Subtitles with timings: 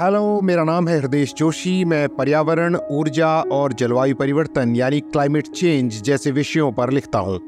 [0.00, 6.00] Hello, मेरा नाम है हृदय जोशी। मैं पर्यावरण, ऊर्जा और जलवायु परिवर्तन, यानी क्लाइमेट चेंज
[6.02, 7.38] जैसे विषयों पर लिखता हूँ।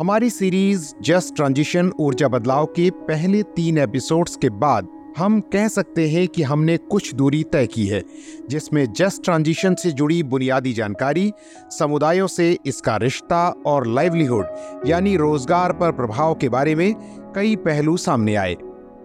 [0.00, 6.08] हमारी सीरीज़ जस्ट ट्रांजिशन ऊर्जा बदलाव के पहले तीन एपिसोड्स के बाद, हम कह सकते
[6.08, 8.02] हैं कि हमने कुछ दूरी तय की है,
[8.50, 11.32] जिसमें जस्ट ट्रांजिशन से जुड़ी बुनियादी जानकारी,
[11.70, 16.94] समुदायों से इसका रिश्ता और लाइवलीहुड यानी रोज़गार पर प्रभाव के बारे में
[17.36, 18.56] कई पहलू सामने आए।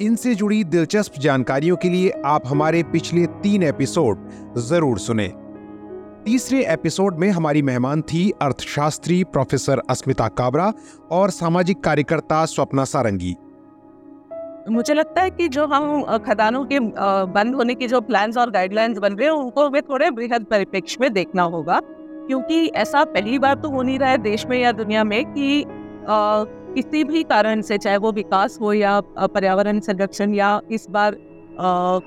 [0.01, 5.27] इनसे जुड़ी दिलचस्प जानकारियों के लिए आप हमारे पिछले तीन एपिसोड ज़रूर सुने।
[6.25, 10.71] तीसरे एपिसोड में हमारी मेहमान थी अर्थशास्त्री प्रोफेसर अस्मिता काबरा
[11.11, 13.35] और सामाजिक कार्यकर्ता स्वप्ना सारंगी।
[14.69, 18.97] मुझे लगता है कि जो हम खदानों के बंद होने के जो प्लान्स और गाइडलाइंस
[18.97, 21.79] बन रहे हैं, उनको हमें थोड़े बृहद परिप्रेक्ष्य में देखना होगा।
[22.27, 25.65] क्योंकि ऐसा पहली बार तो हो नहीं रहा है देश में या दुनिया में कि
[26.75, 31.17] किसी भी कारण से, चाहे वो विकास हो या पर्यावरण संरक्षण या इस बार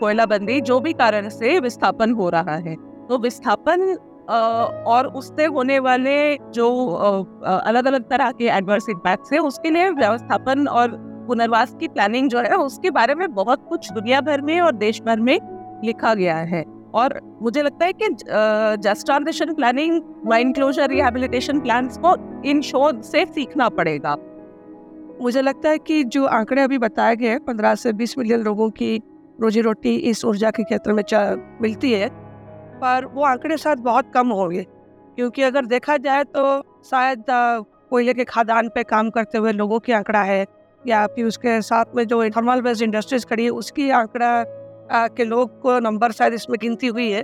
[0.01, 2.75] कोयला बंदी जो भी कारण से विस्थापन हो रहा है।
[3.09, 3.83] तो विस्थापन
[4.87, 6.17] और उससे होने वाले
[6.53, 6.69] जो
[7.45, 10.97] अलग अलग तरह के एडवर्स इम्पैक्ट है, उसके लिए व्यवस्थापन और
[11.29, 15.01] पुनर्वास की प्लानिंग जो है, उसके बारे में बहुत कुछ दुनिया भर में और देश
[15.03, 15.39] भर में
[15.85, 18.09] लिखा गया है। और मुझे लगता है कि
[18.83, 22.15] just transition planning mind closure rehabilitation plan को
[22.51, 24.17] इन शोध से सीखना पड़ेगा।
[25.21, 28.69] मुझे लगता है कि जो आंकड़े अभी बताए गए हैं पंद्रह से बीस मिलियन लोगों
[28.71, 28.97] की
[29.41, 31.03] रोजी रोटी इस ऊर्जा के क्षेत्र में
[31.63, 32.09] मिलती है
[32.81, 34.63] पर वो आंकड़े शायद बहुत कम होंगे
[35.19, 36.45] क्योंकि अगर देखा जाए तो
[36.85, 40.45] शायद कोयले के खादान पे काम करते हुए लोगों की आंकड़ा है
[40.83, 44.45] या फिर उसके साथ में जो थर्मल बेस्ड इंडस्ट्रीज़ खड़ी है उसकी आंकड़ा
[45.09, 47.23] के लोग को नंबर शायद इसमें गिनती हुई है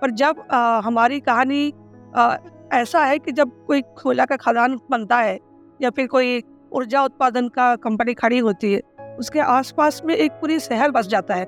[0.00, 1.72] पर जब आ, हमारी कहानी
[2.16, 2.36] आ,
[2.72, 5.38] ऐसा है कि जब कोई कोयला का खदान बनता है
[5.80, 6.40] या फिर कोई
[6.76, 8.80] ऊर्जा उत्पादन का कंपनी खड़ी होती है।
[9.18, 11.44] उसके आसपास में एक पूरी शहर बस जाता है।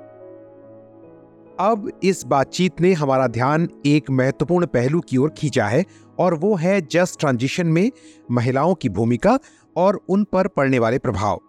[1.61, 5.85] अब इस बातचीत ने हमारा ध्यान एक महत्वपूर्ण पहलू की ओर खींचा है
[6.19, 7.91] और वो है जस्ट ट्रांजिशन में
[8.31, 9.39] महिलाओं की भूमिका
[9.77, 11.41] और उन पर पड़ने वाले प्रभाव।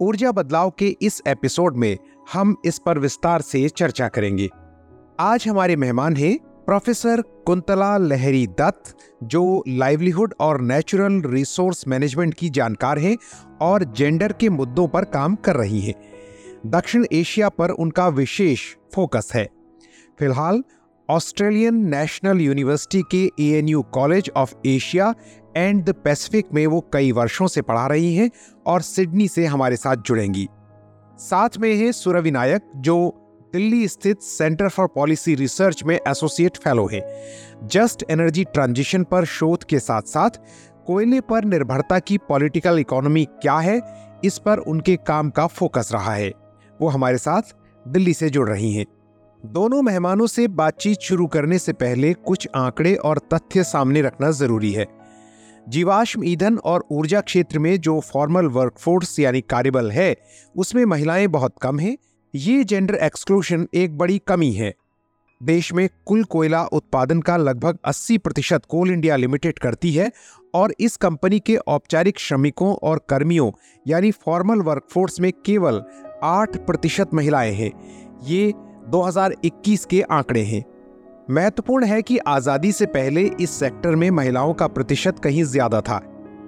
[0.00, 1.96] ऊर्जा बदलाव के इस एपिसोड में
[2.32, 4.48] हम इस पर विस्तार से चर्चा करेंगे।
[5.20, 6.38] आज हमारे मेहमान हैं
[6.70, 13.16] प्रोफेसर कुंतला लहरी दत्त, जो लाइवलीहुड और नेचुरल रिसोर्स मैनेजमेंट की जानकार हैं
[13.62, 15.94] और जेंडर के मुद्दों पर काम कर रही हैं।
[16.66, 18.60] दक्षिण एशिया पर उनका विशेष
[18.94, 19.48] फोकस है।
[20.18, 20.62] फ़िलहाल,
[21.10, 25.14] ऑस्ट्रेलियन नेशनल यूनिवर्सिटी के ANU College of Asia
[25.56, 28.30] and the Pacific में वो कई वर्षों से पढ़ा रही हैं
[28.66, 30.48] और सिडनी से हमारे साथ जुड़ेंगी।
[31.18, 33.19] साथ में है सुरभि नायक जो
[33.52, 37.00] दिल्ली स्थित सेंटर फॉर पॉलिसी रिसर्च में एसोसिएट फेलो है।
[37.64, 40.30] जस्ट एनर्जी ट्रांजिशन पर शोध के साथ साथ
[40.86, 43.80] कोयले पर निर्भरता की पॉलिटिकल इकोनॉमी क्या है,
[44.24, 46.32] इस पर उनके काम का फोकस रहा है।
[46.80, 47.42] वो हमारे साथ
[47.88, 48.86] दिल्ली से जुड़ रही हैं।
[49.46, 54.72] दोनों मेहमानों से बातचीत शुरू करने से पहले कुछ आंकड़े और तथ्य सामने रखना ज़रूरी
[54.72, 54.86] है।
[55.68, 60.16] जीवाश्म ईंधन और ऊर्जा क्षेत्र में जो फॉर्मल वर्कफोर्स यानी कार्यबल है,
[60.56, 61.96] उसमें महिलाएँ बहुत कम हैं
[62.34, 64.72] ये जेंडर एक्सक्लूशन एक बड़ी कमी है।
[65.40, 70.10] देश में कुल कोयला उत्पादन का लगभग 80 प्रतिशत कोल इंडिया लिमिटेड करती है
[70.54, 73.50] और इस कंपनी के औपचारिक श्रमिकों और कर्मियों,
[73.86, 75.82] यानी फॉर्मल वर्कफोर्स में केवल
[76.24, 77.72] 8 प्रतिशत महिलाएँ हैं।
[78.24, 78.52] ये
[78.88, 80.64] 2021 के आंकड़े हैं।
[81.30, 86.00] महत्वपूर्ण है कि आज़ादी से पहले इस सेक्टर में महिलाओं का प्रतिशत कहीं ज़्यादा था।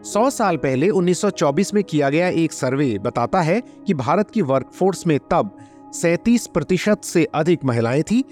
[0.04, 5.06] सौ साल पहले 1924 में किया गया एक सर्वे बताता है कि भारत की वर्कफोर्स
[5.06, 5.56] में तब
[5.92, 8.24] सैतीस प्रतिशत से अधिक महिलाएँ थी।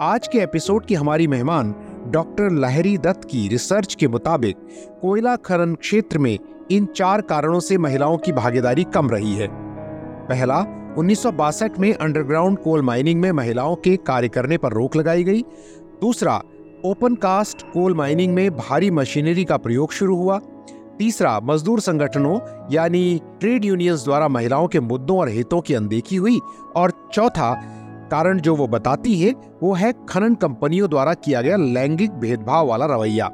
[0.00, 1.74] आज के एपिसोड की हमारी मेहमान
[2.06, 4.56] डॉक्टर लहरी दत्त की रिसर्च के मुताबिक
[5.02, 6.38] कोयला खनन क्षेत्र में
[6.70, 9.48] इन चार कारणों से महिलाओं की भागीदारी कम रही है।
[10.28, 10.58] पहला,
[10.98, 15.24] उन्नीस सौ बासठ में अंडरग्राउंड कोल माइनिंग में महिलाओं के कार्य करने पर रोक लगाई
[15.24, 15.42] गई।
[16.00, 16.42] दूसरा,
[16.84, 20.40] ओपन कास्ट कोल माइनिंग में भारी मशीनरी का प्रयोग शुरू हुआ।
[20.98, 22.40] तीसरा, मजदूर संगठनों,
[22.72, 26.40] यानी ट्रेड यूनियंस द्वारा महिलाओं के मुद्दों और हितों की अनदेखी हुई।
[26.76, 27.74] और चौथा
[28.10, 32.86] कारण जो वो बताती है, वो है खनन कंपनियों द्वारा किया गया लैंगिक भेदभाव वाला
[32.86, 33.30] रवैया।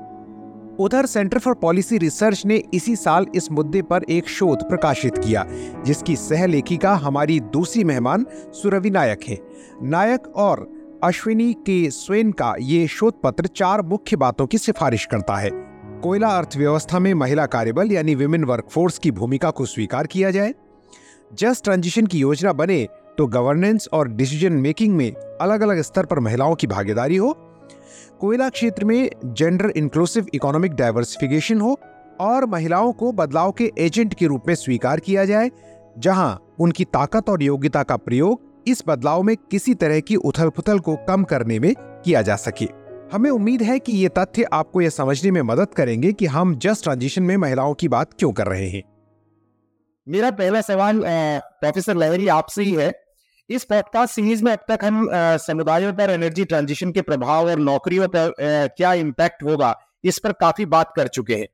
[0.81, 5.47] उधर सेंटर फॉर पॉलिसी रिसर्च ने इसी साल इस मुद्दे पर एक शोध प्रकाशित किया,
[5.87, 9.39] जिसकी सह लेखिका हमारी दूसरी मेहमान सुरवि नायक है।
[9.83, 10.69] नायक और
[11.05, 15.64] अश्विनी के स्वेन का ये शोध पत्र चार मुख्य बातों की सिफारिश करता है।
[16.05, 20.53] कोयला अर्थव्यवस्था में महिला कार्यबल यानी विमेन वर्कफोर्स की भूमिका को स्वीकार किया जाए।
[21.33, 22.77] जस्ट ट्रांजिशन की योजना बने
[23.19, 27.33] तो गवर्नेंस और डिसीज़न मेकिंग में अलग अलग स्तर पर महिलाओं की भागीदारी हो।
[28.21, 31.77] कोयला क्षेत्र में जेंडर इंक्लूसिव इकोनॉमिक डाइवर्सिफिकेशन हो
[32.21, 35.51] और महिलाओं को बदलाव के एजेंट के रूप में स्वीकार किया जाए,
[35.99, 40.79] जहाँ उनकी ताकत और योग्यता का प्रयोग इस बदलाव में किसी तरह की उथल पुथल
[40.79, 44.91] को कम करने में किया जा सके। हमें उम्मीद है कि ये तथ्य आपको यह
[44.91, 48.69] समझने में मदद करेंगे कि हम जस्ट ट्रांजिशन में महिलाओं की बात क्यों कर रहे
[48.69, 48.83] हैं।
[50.07, 52.93] मेरा पहला सवाल प्रोफेसर लहरी आपसे ही है।
[53.51, 55.09] इस पॉडकास्ट सीरीज़ में अब तक हम
[55.39, 58.33] समुदायों पर एनर्जी ट्रांजिशन के प्रभाव और नौकरियों पर
[58.77, 61.49] क्या इम्पैक्ट होगा, इस पर काफ़ी बात कर चुके हैं।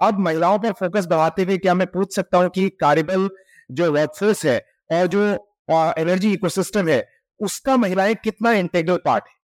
[0.00, 3.28] अब महिलाओं पर फोकस बढ़ाते हुए क्या मैं पूछ सकता हूँ कि कार्यबल
[3.70, 4.58] जो वर्कफोर्स है
[4.92, 5.24] और जो
[5.98, 7.06] एनर्जी इकोसिस्टम है,
[7.40, 9.42] उसका महिलाएँ कितना इंटेग्रल पार्ट है?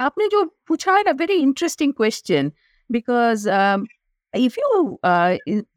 [0.00, 2.52] आपने जो पूछा है ना very interesting question
[2.90, 3.48] because
[4.34, 4.86] if you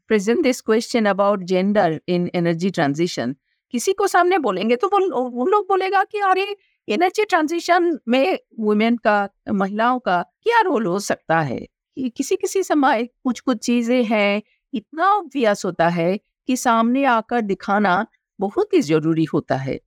[0.08, 3.34] present this question about gender in energy transition
[3.74, 6.46] किसी को सामने बोलेंगे तो वो वो लोग बोलेगा कि अरे
[6.88, 11.58] एनर्जी ट्रांजिशन में वुमेन का, महिलाओं का क्या रोल हो सकता है?
[11.58, 14.42] कि किसी किसी समय कुछ कुछ चीज़ें हैं,
[14.74, 16.18] इतना ऑब्वियस होता है
[16.48, 18.06] कि सामने आकर दिखाना
[18.38, 19.78] बहुत ही ज़रूरी होता है।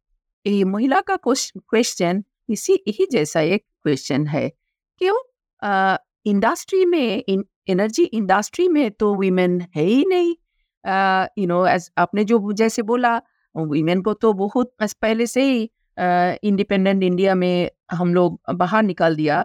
[0.46, 4.48] ये महिला का क्वेश्चन इसी यही जैसा एक क्वेश्चन है
[5.02, 5.18] क्यों?
[6.26, 10.34] इंडस्ट्री में इन एनर्जी इंडस्ट्री में तो वीमेन है ही नहीं।
[11.38, 13.16] यू नो एज आपने जो जैसे बोला
[13.56, 15.62] वीमेन को तो बहुत पहले से ही
[16.44, 19.44] इंडिपेंडेंट uh, इंडिया में हम लोग बाहर निकाल दिया।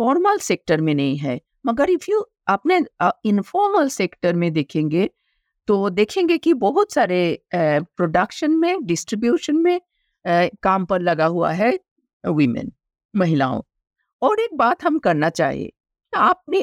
[0.00, 2.76] फॉर्मल सेक्टर में नहीं है मगर इफ़ यू अपने
[3.24, 5.08] इनफॉर्मल सेक्टर में देखेंगे
[5.68, 7.18] तो देखेंगे कि बहुत सारे
[7.54, 9.80] प्रोडक्शन uh, में डिस्ट्रीब्यूशन में
[10.62, 11.72] काम पर लगा हुआ है।
[12.24, 12.72] वीमेन
[13.14, 13.62] महिलाओं।
[14.22, 15.72] और एक बात हम करना चाहिए,
[16.12, 16.60] आपने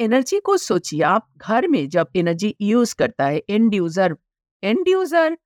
[0.00, 4.16] एनर्जी को सोचिए, आप घर में जब एनर्जी यूज़ करता है end user
[4.62, 5.36] end user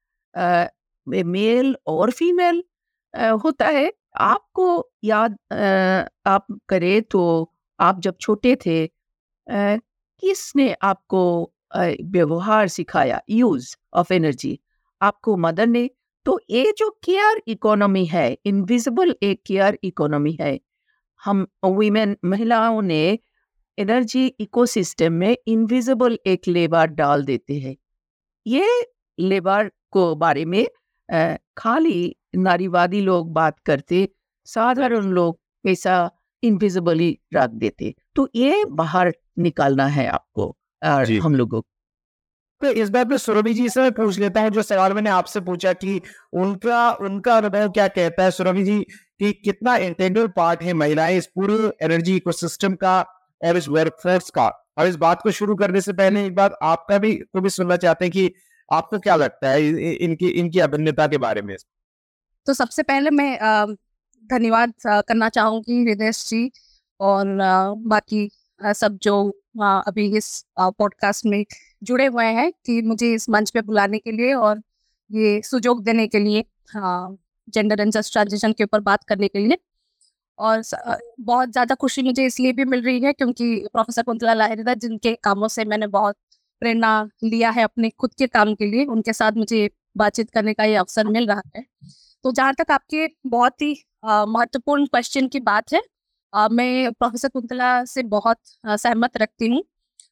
[1.06, 2.62] male और फीमेल
[3.44, 5.36] होता है, आपको याद
[6.26, 8.86] आप करें तो आप जब छोटे थे
[9.46, 11.22] किसने आपको
[11.74, 14.58] व्यवहार सिखाया यूज़ ऑफ़ एनर्जी
[15.00, 15.88] आपको मदर ने
[16.26, 20.58] तो ये जो केयर इकोनॉमी है इनविजिबल एक केयर इकोनॉमी है
[21.22, 23.18] हम वीमेन महिलाओं ने
[23.78, 27.76] एनर्जी इकोसिस्टम में इनविजिबल एक लेबर डाल देते हैं।
[28.46, 28.68] ये
[29.18, 30.66] लेबर को बारे में
[31.56, 34.08] खाली नारीवादी लोग बात करते
[34.46, 36.10] साधारण लोग ऐसा
[36.42, 40.54] इनविजिबली रख देते। तो ये बाहर निकालना है आपको
[41.22, 41.66] हम लोगों को।
[42.62, 45.40] तो इस बात में सुरभि जी से मैं पूछ लेता हूँ, जो सवाल मैंने आपसे
[45.40, 46.00] पूछा कि
[46.32, 48.78] उनका उनका अनुभव क्या कहता है सुरभि जी
[49.20, 53.00] कि कितना इंटेग्रल पार्ट है महिलाएँ इस पूरे एनर्जी इकोसिस्टम का
[53.44, 54.46] और इस वर्कफोर्स का?
[54.78, 57.76] और इस बात को शुरू करने से पहले एक बात आपका भी, को भी सुनना
[57.76, 58.32] चाहते हैं कि
[58.72, 61.56] आपको क्या लगता है इनकी इनकी अभिन्नता के बारे में?
[62.46, 63.38] तो सबसे पहले मैं
[64.24, 66.50] धन्यवाद करना चाहूँगी हृदय जी
[67.00, 67.26] और
[67.86, 68.28] बाकी
[68.64, 69.14] सब जो
[69.58, 71.44] अभी इस पॉडकास्ट में
[71.82, 74.62] जुड़े हुए हैं कि मुझे इस मंच पे बुलाने के लिए और
[75.10, 76.44] ये सुजोग देने के लिए
[76.76, 79.58] जेंडर एंड जस्ट ट्रांजिशन के ऊपर बात करने के लिए।
[80.38, 80.62] और
[81.20, 85.48] बहुत ज़्यादा खुशी मुझे इसलिए भी मिल रही है क्योंकि प्रोफेसर कुंतला लाहिदा जिनके कामों
[85.48, 86.16] से मैंने बहुत
[86.62, 90.64] प्रेरणा लिया है अपने खुद के काम के लिए, उनके साथ मुझे बातचीत करने का
[90.64, 91.64] ये अवसर मिल रहा है।
[92.24, 93.72] तो जहाँ तक आपके बहुत ही
[94.04, 95.82] महत्वपूर्ण क्वेश्चन की बात है
[96.32, 99.62] आ, मैं प्रोफेसर कुंतला से बहुत सहमत रखती हूँ।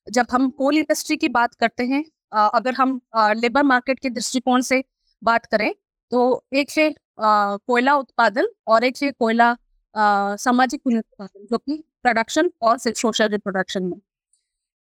[0.07, 3.01] जब हम कोल इंडस्ट्री की बात करते हैं आ, अगर हम
[3.37, 4.83] लेबर मार्केट के दृष्टिकोण से
[5.23, 5.73] बात करें
[6.13, 9.57] तो एक है कोयला उत्पादन और एक है कोयला
[9.95, 13.99] सामाजिक उत्पादन जो कि प्रोडक्शन और सोशल रिप्रोडक्शन में।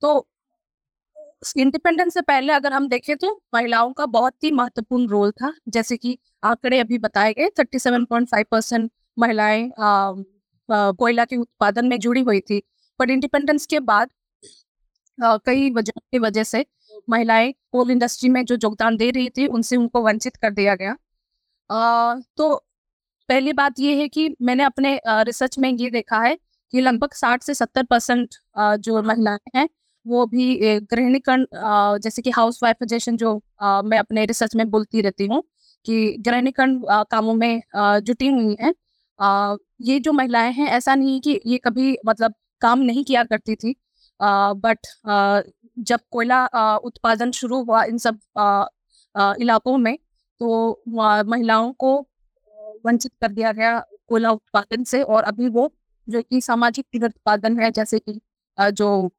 [0.02, 0.26] तो
[1.56, 5.96] इंडिपेंडेंस से पहले अगर हम देखें तो महिलाओं का बहुत ही महत्वपूर्ण रोल था। जैसे
[5.96, 9.70] कि आंकड़े अभी बताए गए thirty seven point five percent महिलाएँ
[10.72, 12.62] कोयला के उत्पादन में जुड़ी हुई थी।
[13.00, 14.10] पर इंडिपेंडेंस के बाद
[15.46, 16.64] कई वजह की वजह से
[17.10, 20.96] महिलाएँ कोल इंडस्ट्री में जो योगदान दे रही थी उनसे उनको वंचित कर दिया गया।
[21.70, 22.54] आ, तो
[23.28, 26.36] पहली बात ये है कि मैंने अपने रिसर्च में ये देखा है
[26.72, 28.34] कि लगभग साठ से सत्तर परसेंट
[28.80, 29.68] जो महिलाएँ हैं
[30.06, 31.44] वो भी गृहिणीकरण
[32.02, 35.42] जैसे कि हाउस वाइफाइजेशन जो आ, मैं अपने रिसर्च में बोलती रहती हूँ
[35.86, 38.74] कि गृहिणीकरण कामों में जुटी हुई हैं।
[39.20, 43.74] ये जो महिलाएँ हैं, ऐसा नहीं कि ये कभी मतलब काम नहीं किया करती थी।
[44.20, 44.86] बट
[45.78, 46.44] जब कोयला
[46.78, 48.18] उत्पादन शुरू हुआ इन सब
[49.40, 49.96] इलाकों में
[50.40, 50.82] तो
[51.26, 51.98] महिलाओं को
[52.86, 55.70] वंचित कर दिया गया कोयला उत्पादन से और अभी वो
[56.08, 58.20] जो कि सामाजिक उत्पादन है, जैसे कि
[58.58, 59.10] जो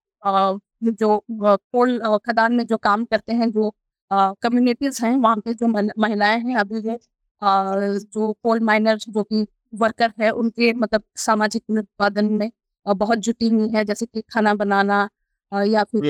[0.84, 3.72] जो कोल खदान में जो काम करते हैं, जो
[4.12, 6.98] कम्युनिटीज हैं, वहाँ पे जो महिलाएँ हैं, अभी वो
[7.42, 12.50] जो कोल माइनर जो कि वर्कर है उनके मतलब सामाजिक उत्पादन में
[12.86, 15.08] बहुत जुटी हुई है जैसे कि खाना बनाना
[15.52, 16.02] या फिर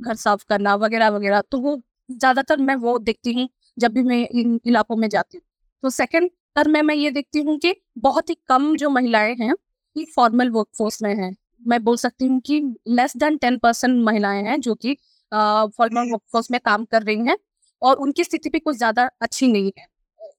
[0.00, 1.76] घर साफ़ करना वगैरह वगैरह। तो वो
[2.10, 5.42] ज़्यादातर मैं वो देखती हूँ जब भी मैं इन इलाकों में जाती हूँ।
[5.82, 9.54] तो सेकंड ज़्यादातर में मैं ये देखती हूँ कि बहुत ही कम जो महिलाएँ हैं
[9.96, 14.42] ये फॉर्मल वर्कफोर्स में हैं। मैं बोल सकती हूँ कि लेस देन टेन परसेंट महिलाएँ
[14.44, 14.94] हैं जो कि
[15.32, 17.36] फॉर्मल वर्कफोर्स में काम कर रही हैं
[17.82, 19.86] और उनकी स्थिति भी कुछ ज़्यादा अच्छी नहीं है।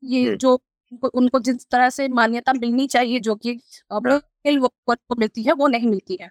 [0.05, 0.55] ये जो
[0.91, 3.59] उनको, उनको जिस तरह से मान्यता मिलनी चाहिए जो कि
[3.91, 6.29] को मिलती है वो नहीं मिलती है।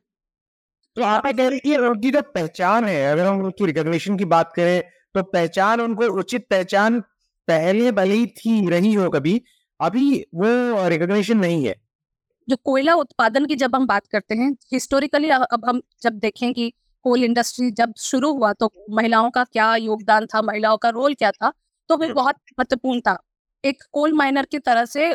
[0.97, 4.53] तो आप कह रही है उनकी जो पहचान है अगर हम उनकी रिकॉग्निशन की बात
[4.57, 4.83] करें
[5.15, 7.01] तो पहचान उनको उचित पहचान
[7.49, 9.41] पहले भले ही थी रही हो कभी
[9.81, 11.75] अभी वो रिकॉग्निशन नहीं है।
[12.49, 16.71] जो कोयला उत्पादन की जब हम बात करते हैं हिस्टोरिकली अब हम जब देखें कि
[17.05, 21.31] कोल इंडस्ट्री जब शुरू हुआ तो महिलाओं का क्या योगदान था महिलाओं का रोल क्या
[21.31, 21.53] था
[21.91, 23.17] तो वो बहुत महत्वपूर्ण था।
[23.65, 25.09] एक कोल माइनर की तरह से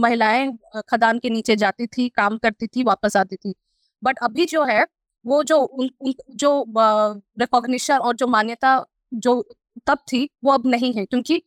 [0.00, 0.50] महिलाएँ
[0.88, 3.54] खदान के नीचे जाती थी काम करती थी वापस आती थी।
[4.02, 4.84] बट अभी जो है
[5.24, 6.64] वो जो उन, उन जो
[7.40, 9.42] रिकॉग्निशन और जो मान्यता जो
[9.86, 11.42] तब थी वो अब नहीं है। क्योंकि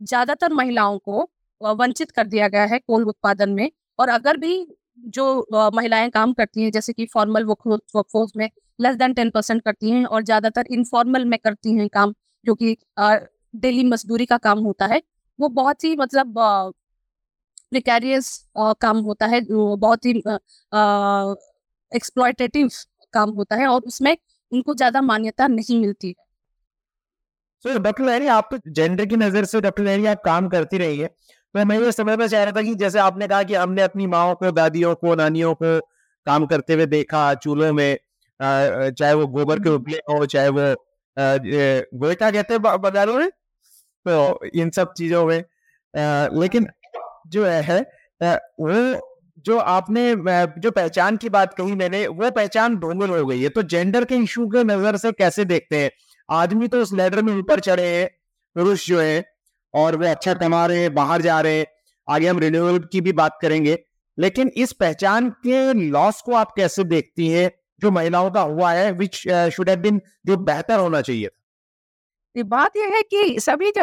[0.00, 1.28] ज़्यादातर महिलाओं को
[1.60, 4.66] वंचित कर दिया गया है कोल उत्पादन में। और अगर भी
[5.08, 9.90] जो महिलाएँ काम करती हैं जैसे कि फॉर्मल वर्कफोर्स में लेस देन टेन परसेंट करती
[9.90, 12.14] हैं और ज़्यादातर इनफॉर्मल में करती हैं काम
[12.46, 12.76] जो कि
[13.54, 15.02] डेली मजदूरी का काम होता है।
[15.38, 16.34] वो बहुत ही मतलब
[17.72, 18.30] प्रिकेरियस
[18.80, 20.12] काम होता है। जो बहुत ही
[21.92, 22.68] एक्सप्लॉयटेटिव
[23.14, 24.16] काम होता है और उसमें
[24.52, 26.14] उनको ज़्यादा मान्यता नहीं मिलती। है
[27.64, 30.98] so, डॉक्टर लहरी आप तो जेंडर की नज़र से डॉक्टर लहरी आप काम करती रही
[30.98, 31.06] है
[31.54, 34.34] तो मैं ये समझना चाह रहा था कि जैसे आपने कहा कि हमने अपनी माओ
[34.34, 35.78] को दादियों को नानियों को
[36.26, 37.98] काम करते हुए देखा चूल्हे में
[38.40, 40.74] चाहे वो गोबर के उपले हो चाहे वो
[41.16, 43.28] गोइठा कहते हैं बाजारों में?
[43.30, 45.44] तो इन सब चीज़ों में
[46.40, 46.66] लेकिन
[47.28, 47.80] जो है
[48.20, 48.74] वो
[49.46, 50.14] जो आपने
[50.58, 54.16] जो पहचान की बात कही मैंने वो पहचान ढोंगल हो गई है। तो जेंडर के
[54.16, 55.90] इशू के नज़र से कैसे देखते हैं?
[56.28, 58.06] आदमी तो उस लेडर में ऊपर चढ़े हैं
[58.56, 59.24] पुरुष जो है
[59.74, 61.66] और वे अच्छा कमा रहे हैं बाहर जा रहे हैं।
[62.08, 63.78] आगे हम रिन्यूएबल की भी बात करेंगे।
[64.18, 67.50] लेकिन इस पहचान के लॉस को आप कैसे देखती हैं?
[67.80, 69.16] जो महिलाओं का हुआ है विच
[69.52, 71.30] शुड हैव बीन जो बेहतर होना चाहिए
[72.36, 73.82] बात यह है कि सभी जो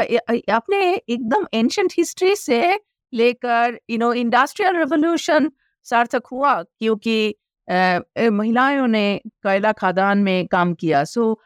[0.54, 2.80] अपने एकदम एंशंट हिस्ट्री से
[3.14, 5.52] लेकर यू नो इंडस्ट्रियल रेवोल्यूशन
[5.84, 7.36] सार्थक हुआ क्योंकि
[8.32, 11.40] महिलाओं ने कोयला खादान में काम किया। सो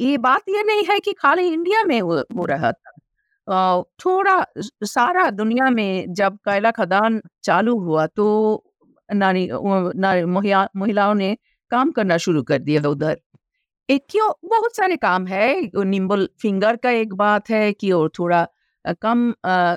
[0.00, 2.92] ये बात ये नहीं है कि खाली इंडिया में वो, हो रहा था।
[4.04, 4.46] थोड़ा
[4.84, 8.26] सारा दुनिया में जब कोयला खदान चालू हुआ तो
[9.10, 11.36] नारी महिलाओं ने
[11.70, 13.16] काम करना शुरू कर दिया उधर।
[13.88, 14.30] एक क्यों?
[14.50, 18.46] बहुत सारे काम है। निम्बल फिंगर का एक बात है कि और थोड़ा
[19.02, 19.28] कम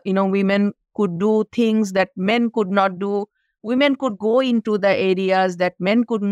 [0.07, 3.27] you know women could do things that men could not do
[3.63, 6.23] women could go into the areas that men could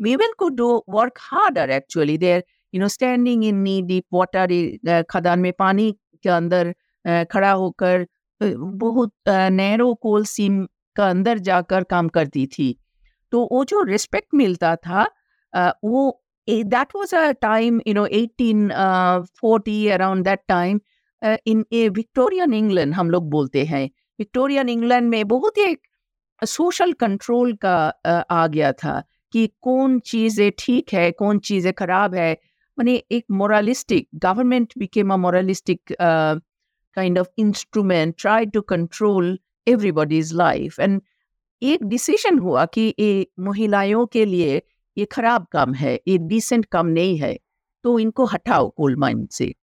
[0.00, 2.44] women could do work harder actually there
[2.74, 5.90] you know standing in knee deep water खदान में पानी
[6.22, 6.74] के अंदर
[7.32, 8.06] खड़ा होकर
[8.40, 12.74] बहुत narrow कोल सीम का अंदर जाकर काम करती थी।
[13.36, 15.06] तो वो जो रिस्पेक्ट मिलता था
[15.84, 16.04] वो
[16.72, 20.78] that was a time, you know 1840 around that time
[21.22, 23.88] in a Victorian England हम लोग बोलते हैं।
[24.18, 25.80] विक्टोरियन इंग्लैंड में बहुत ही एक
[26.42, 27.76] सोशल कंट्रोल का
[28.30, 29.02] आ गया था
[29.32, 32.32] कि कौन चीज़ें ठीक है, कौन चीज़ें खराब है।
[32.78, 39.38] मैंने एक moralistic government became a moralistic kind of instrument try to control
[39.68, 41.00] everybody's life and
[41.62, 44.62] एक डिसीज़न हुआ कि ये महिलाओं के लिए
[44.98, 47.38] ये खराब काम है ये डिसेंट काम नहीं है
[47.84, 49.54] तो इनको हटाओ कोल माइन से।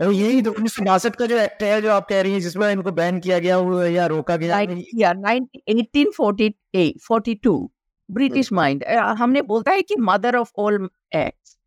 [0.00, 2.72] यही तो उन्नीस सौ बासठ का जो एक्ट है जो आप कह रही हैं जिसमें
[2.72, 4.60] इनको बैन किया गया वो या रोका गया
[4.94, 5.32] या
[5.68, 7.72] eighteen forty two
[8.10, 8.84] British mind
[9.18, 11.58] हमने बोलता है कि मदर ऑफ़ ऑल एक्ट्स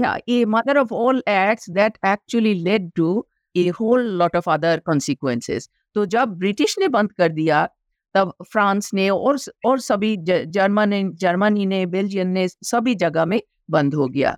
[0.00, 4.78] या ये mother of all acts that actually led to a whole lot of other
[4.78, 7.68] consequences तो जब ब्रिटिश ने बंद कर दिया
[8.14, 13.40] तब फ्रांस ने और और सभी जर्मन, जर्मनी ने, बेल्जियम ने सभी जगह में
[13.70, 14.36] बंद हो गया।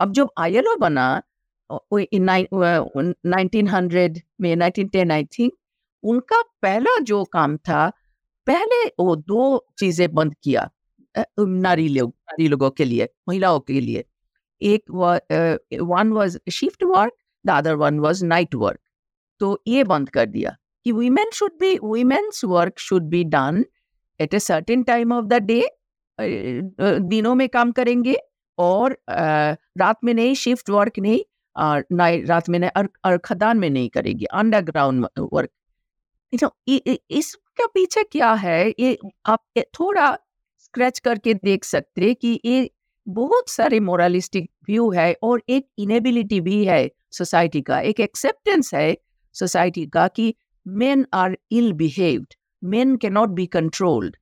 [0.00, 1.22] अब जब आईएलओ बना
[1.70, 5.52] नाइनटीन हंड्रेड में, नाइनटीन टेन, आई थिंक,
[6.04, 7.88] उनका पहला जो काम था,
[8.46, 10.70] पहले वो दो चीज़ें बंद किया
[11.40, 14.04] नारी लोग, नारी लोगों के लिए, महिलाओं के लिए।
[14.60, 14.90] एक
[15.82, 17.12] one was shift work
[17.44, 18.80] the other one was night work
[19.40, 23.64] तो ये बंद कर दिया। कि women should be women's work should be done
[24.20, 25.62] at a certain time of the day
[26.20, 28.16] दिनों में काम करेंगे
[28.58, 28.98] और
[29.78, 31.20] रात में नहीं शिफ्ट वर्क नहीं
[31.96, 35.50] नाइट रात में नहीं, और खदान में नहीं करेगी अंडरग्राउंड वर्क
[37.10, 38.74] इसके पीछे क्या है?
[38.80, 39.44] ये आप
[39.80, 40.18] थोड़ा
[40.58, 42.70] स्क्रैच करके देख सकते कि ये
[43.08, 48.96] बहुत सारे मोरलिस्टिक व्यू है और एक इनेबिलिटी भी है सोसाइटी का, एक एक्सेप्टेंस है
[49.34, 50.34] सोसाइटी का कि
[50.66, 54.14] men are ill behaved men cannot be controlled.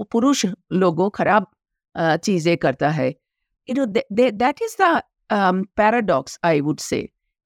[0.00, 1.46] वो पुरुष लोगों खराब
[1.94, 3.08] चीज़ें करता है।
[3.68, 5.00] You know that is the
[5.76, 7.00] paradox I would say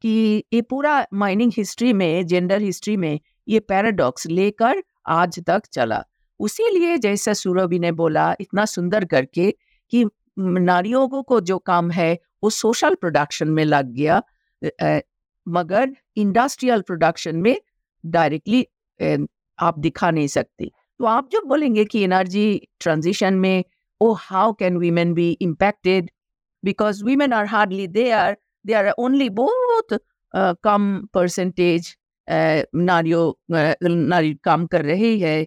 [0.04, 6.02] कि ये पूरा माइनिंग हिस्ट्री में जेंडर हिस्ट्री में ये पैराडॉक्स लेकर आज तक चला।
[6.40, 9.50] उसी लिए जैसा सूरभि ने बोला, इतना सुंदर करके
[9.92, 10.04] कि
[10.38, 14.22] नारियों को जो काम है, वो सोशल प्रोडक्शन में लग गया।
[15.46, 17.56] मगर इंडस्ट्रियल प्रोडक्शन में
[18.04, 18.66] डायरेक्टली
[19.58, 20.70] आप दिखा नहीं सकती।
[21.00, 22.46] तो आप जो बोलेंगे कि एनर्जी
[22.80, 23.64] ट्रांजिशन में
[24.00, 26.10] ओ how can women be impacted?
[26.62, 29.98] Because women are hardly they are they are only बहुत
[30.64, 31.94] कम परसेंटेज
[32.28, 33.32] नारियों
[33.88, 35.44] नारी काम कर रही है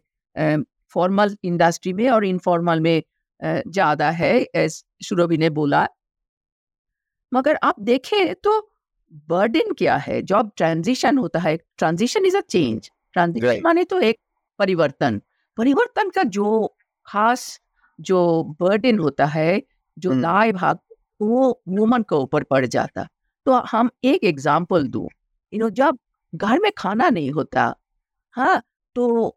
[0.95, 3.01] फॉर्मल इंडस्ट्री में और इनफॉर्मल में
[3.41, 4.67] ज़्यादा है
[5.03, 5.87] शुरभि ने बोला।
[7.31, 8.59] मगर आप देखें तो
[9.29, 10.21] बर्डन क्या है?
[10.23, 12.89] जब ट्रांजिशन होता है। Transition is a change.
[13.13, 14.19] Transition माने तो एक
[14.59, 15.21] परिवर्तन।
[15.57, 16.75] परिवर्तन का जो
[17.07, 17.59] खास
[17.99, 19.61] जो बर्डन होता है
[19.97, 20.79] जो दाय भाग
[21.21, 23.07] वो वुमन के ऊपर पड़ जाता।
[23.45, 25.07] तो हम एक एग्ज़ाम्पल दू।
[25.53, 25.97] यू नो जब
[26.33, 27.73] घर में खाना नहीं होता
[28.35, 28.61] हाँ
[28.95, 29.35] तो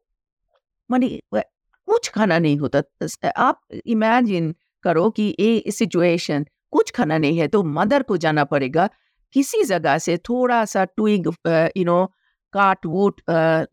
[0.91, 2.83] मानी कुछ खाना नहीं होता।
[3.29, 8.89] आप इमेजिन करो कि ये सिचुएशन कुछ खाना नहीं है तो मदर को जाना पड़ेगा।
[9.35, 11.27] किसी जगह से थोड़ा सा ट्विग
[11.77, 12.05] यू नो
[12.55, 13.21] काट वूट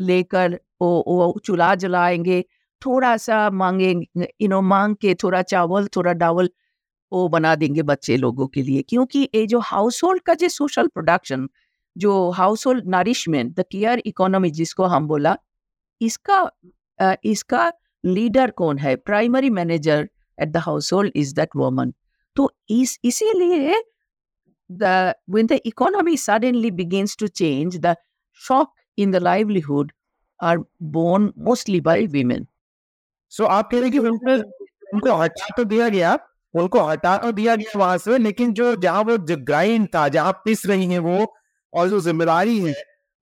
[0.02, 2.44] लेकर वो वो चूल्हा जलाएँगे
[2.82, 6.50] थोड़ा सा मांगेंगे यू नो मांग के थोड़ा चावल, थोड़ा डावल
[7.12, 10.88] वो बना देंगे बच्चे लोगों के लिए। क्योंकि ये जो हाउस होल्ड का जो सोशल
[10.88, 11.48] प्रोडक्शन
[11.96, 12.30] जो
[12.68, 15.36] household nourishment the care economy जिसको हम बोला,
[16.02, 16.50] इसका
[17.26, 17.72] इसका
[18.04, 18.96] लीडर कौन है?
[18.96, 20.58] Primary manager at the
[20.94, 21.94] household is that woman
[22.36, 23.84] तो इस, इसीलिए
[24.70, 27.96] the when the economy suddenly begins to change the
[28.34, 29.92] shock in the livelihood
[30.40, 32.48] are borne mostly by women
[33.28, 34.36] so आप कह रहे कि उनको
[34.94, 36.18] उनको हटा तो दिया गया
[36.54, 40.32] उनको हटा तो दिया गया वहाँ से लेकिन जो जहाँ वो जो ग्राइंड था जहाँ
[40.46, 41.26] पिस रही है वो
[41.74, 42.74] और जो ज़िम्मेदारी है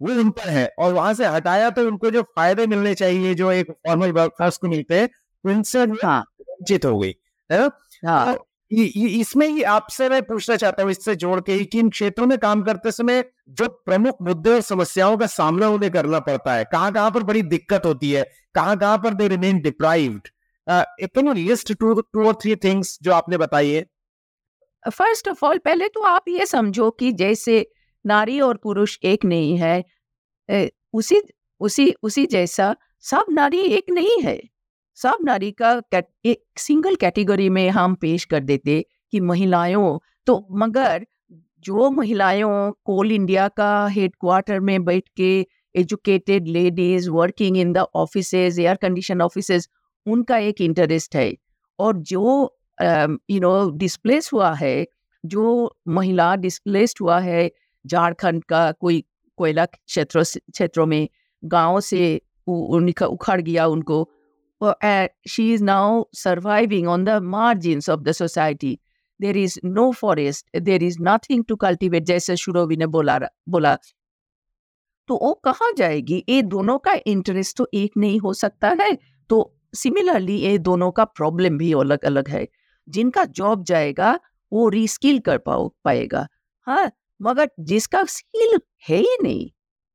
[0.02, 3.52] वो उन पर है और वहाँ से हटाया तो उनको जो फ़ायदे मिलने चाहिए जो
[3.52, 5.10] एक फॉर्मल वर्कफोर्स को मिलते हैं
[5.46, 7.16] उनसे हाँ। वंचित हो गई
[7.50, 7.66] है
[8.06, 8.36] हाँ।
[8.76, 12.62] इसमें ही आपसे मैं पूछना चाहता हूँ इससे जोड़ के कि इन क्षेत्रों में काम
[12.64, 17.12] करते समय जो प्रमुख मुद्दे और समस्याओं का सामना उन्हें करना पड़ता है, कहाँ कहाँ
[17.12, 18.24] पर बड़ी दिक्कत होती है,
[18.56, 20.28] कहाँ कहाँ पर they remain deprived
[21.38, 23.86] least two two और थ्री थिंग्स जो आपने बताई है।
[24.86, 27.66] फ़र्स्ट ऑफ़ ऑल पहले तो आप ये समझो कि जैसे
[28.06, 29.84] नारी और पुरुष एक नहीं है
[30.94, 31.22] उसी
[31.62, 34.40] उसी उसी जैसा सब नारी एक नहीं है।
[34.98, 35.82] सब नारी का
[36.26, 41.06] एक सिंगल कैटेगरी में हम पेश कर देते कि महिलाओं तो मगर
[41.66, 45.32] जो महिलाओं कोल इंडिया का हेडक्वार्टर में बैठ के
[45.76, 49.68] educated ladies working in the office air condition office
[50.06, 51.34] उनका एक इंटरेस्ट है।
[51.80, 54.86] और जो यू नो डिस्प्लेस हुआ है,
[55.24, 57.50] जो महिला डिस्प्लेस्ड हुआ है,
[57.86, 59.04] झारखंड का कोई
[59.38, 61.08] कोयला क्षेत्रों क्षेत्रों में,
[61.44, 64.08] गाँव से उनका उखड़ गया उनको
[65.30, 68.78] she is now surviving on the margin of the society
[69.20, 73.78] there is no forest there is nothing to cultivate जैसे शुरोवी ने बोला बोला।
[75.10, 76.24] तो वो कहाँ जाएगी?
[76.30, 78.98] ये दोनों का इंटरेस्ट तो एक नहीं हो सकता है।
[79.30, 82.48] तो सिमिलरली ये दोनों का प्रॉब्लम भी अलग अलग है।
[82.88, 84.20] जिनका जॉब जाएगा,
[84.52, 86.28] वो रिस्किल कर पाओ, पाएगा।
[86.68, 89.50] हाँ मगर जिसका स्किल है ही नहीं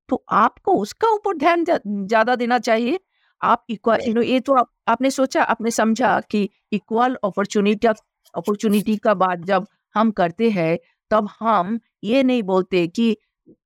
[0.09, 2.99] तो आपको उसका ऊपर ध्यान ज़्यादा देना चाहिए।
[3.43, 7.89] आप इक्वल यू नो ये तो आप, आपने सोचा आपने समझा कि इक्वल अपॉर्चुनिटी
[8.35, 10.79] अपॉर्चुनिटी का बात जब हम करते हैं
[11.11, 13.17] तब हम ये नहीं बोलते कि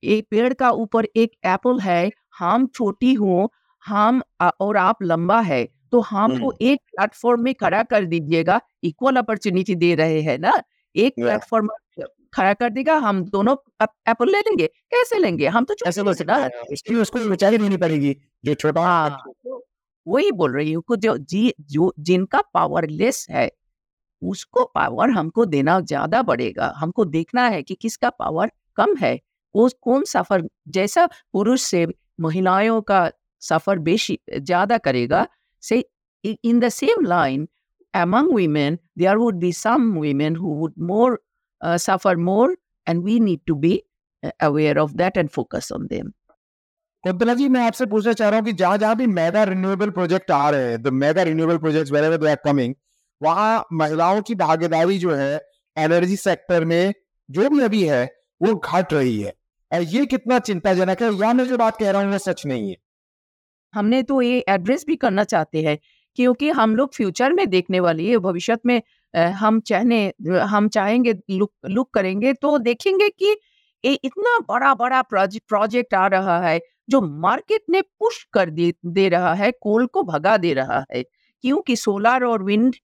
[0.05, 3.49] एक पेड़ का ऊपर एक एप्पल है हम छोटी हूँ
[3.87, 4.23] हम
[4.61, 9.95] और आप लंबा है तो हमको एक प्लेटफॉर्म में खड़ा कर दीजिएगा इक्वल अपॉर्चुनिटी दे
[9.95, 10.53] रहे हैं ना?
[10.97, 11.69] एक प्लेटफॉर्म
[12.35, 15.47] खड़ा कर देगा हम दोनों एप्पल ले लेंगे कैसे लेंगे?
[15.47, 19.54] हम तो ऐसे सकते इसकी उसको बेचारी देनी पड़ेगी ये छोटा हाँ। तो
[20.07, 23.51] वही बोल रही हूँ जो जी, जो जिनका पावरलेस है,
[24.23, 29.19] उसको पावर हमको देना ज़्यादा बढ़ेगा। हमको देखना है कि किसका पावर कम है।
[29.55, 31.87] वो कौन सफ़र जैसा पुरुष से
[32.21, 33.11] महिलाओं का
[33.43, 35.27] सफ़र बेशी, ज़्यादा करेगा
[35.63, 35.85] say
[36.25, 37.47] in the same line
[37.95, 41.19] among women there would be some women who would more
[41.63, 43.81] suffer more and we need to be
[44.43, 46.11] aware of that and focus on them
[47.05, 50.31] Kalpana ji, मैं आपसे पूछना चाह रहा हूँ कि जहाँ जहाँ भी मेगा रिन्यूएबल प्रोजेक्ट
[50.31, 52.75] आ रहे हैं the mega renewable project where they are coming
[53.21, 55.41] वहाँ महिलाओं की भागीदारी जो है
[55.77, 56.93] एनर्जी सेक्टर में
[57.29, 58.05] जो भी अभी है,
[58.41, 59.33] वो घट रही है।
[59.73, 62.69] और ये कितना चिंताजनक है, या मैं जो बात कह रहा हूँ, वो सच नहीं
[62.71, 62.77] है।
[63.75, 65.79] हमने तो ये एड्रेस भी करना चाहते हैं,
[66.19, 68.81] क्योंकि हम लोग फ्यूचर में देखने वाली है भविष्य में
[69.15, 73.37] हम चाहने, हम चाहेंगे लुक लुक करेंगे तो देखेंगे कि
[73.85, 79.09] ये इतना बड़ा बड़ा प्रोजेक्ट आ रहा है जो मार्केट ने पुश कर दे दे
[79.09, 81.03] रहा है कोल को भगा दे रहा है
[81.43, 82.75] क्योंकि सोलर और wind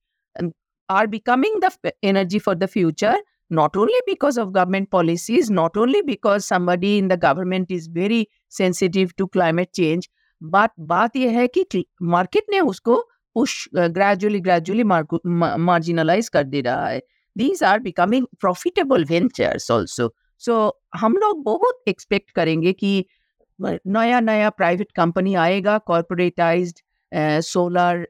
[0.90, 6.02] are becoming the energy for the future not only because of government policies, not only
[6.02, 10.08] because somebody in the government is very sensitive to climate change,
[10.54, 12.96] but बात यह है कि मार्केट ने उसको
[13.34, 17.02] पुश ग्रेजुअली ग्रेजुअली मार्जिनलाइज कर दे रहा है।
[17.36, 23.06] These are becoming profitable ventures also so हम लोग बहुत एक्सपेक्ट करेंगे कि
[23.60, 26.74] नया नया प्राइवेट कंपनी आएगा corporatize
[27.44, 28.06] solar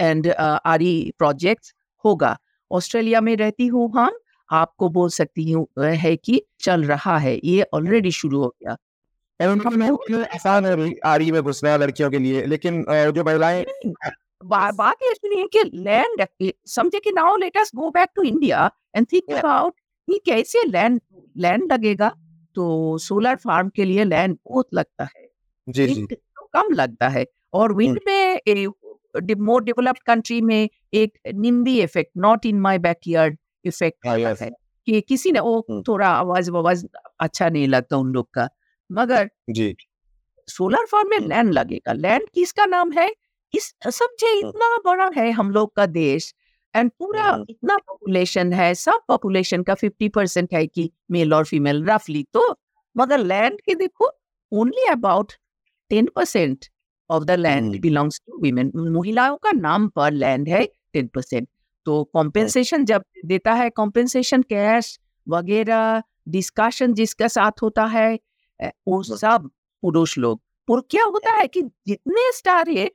[0.00, 0.78] and our
[1.18, 2.36] projects होगा।
[2.70, 4.18] ऑस्ट्रेलिया में रहती हूँ हम
[4.50, 8.76] आपको बोल सकती हूँ है कि चल रहा है ये ऑलरेडी शुरू हो गया।
[10.24, 13.64] आसान है आ रही में घुसना लड़कियों के लिए लेकिन जो महिलाएँ
[14.44, 16.26] बात ये है कि लैंड
[16.66, 19.74] समझे कि now let us go back to India and think about
[20.08, 21.00] कि कैसे लैंड
[21.36, 22.12] लैंड लगेगा।
[22.56, 25.26] तो सोलर फार्म के लिए लैंड बहुत लगता है।
[25.66, 28.40] जी जी। तो कम लगता है और विंड में
[29.40, 34.50] मोर डेवलप्ड कंट्री में एक NIMBY effect not in my backyard effect है
[34.88, 36.86] कि किसी ने वो थोड़ा आवाज़ आवाज़
[37.20, 38.48] अच्छा नहीं लगता उन लोग का।
[38.90, 39.74] मगर जी।
[40.48, 43.10] सोलर फार्म में लैंड लगेगा। लैंड किसका नाम है?
[43.54, 46.34] इस समझे इतना बड़ा है हम लोग का देश
[46.74, 51.84] एंड पूरा इतना पॉपुलेशन है सब पॉपुलेशन का फिफ्टी परसेंट है कि मेल और फीमेल
[51.84, 52.54] रफली तो
[52.96, 54.10] मगर लैंड के देखो
[54.52, 55.32] only about
[55.90, 56.66] ten percent
[57.10, 61.48] of the land belongs to women महिलाओं का नाम पर लैंड है टेन परसेंट
[61.86, 68.18] तो कॉम्पेंसेशन जब देता है कॉम्पेंसेशन कैश वगैरह डिस्कशन जिसका साथ होता है
[68.88, 69.50] वो सब
[69.82, 70.40] पुरुष लोग.
[70.68, 72.90] क्या होता है कि जितने स्टार है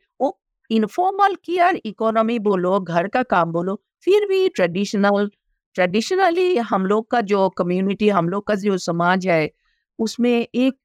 [0.72, 5.30] इनफॉर्मल केयर इकोनॉमी बोलो घर का काम बोलो फिर भी ट्रेडिशनल
[5.74, 9.52] ट्रेडिशनली हम लोग का जो कम्युनिटी हम लोग का जो समाज है
[10.00, 10.78] उसमें एक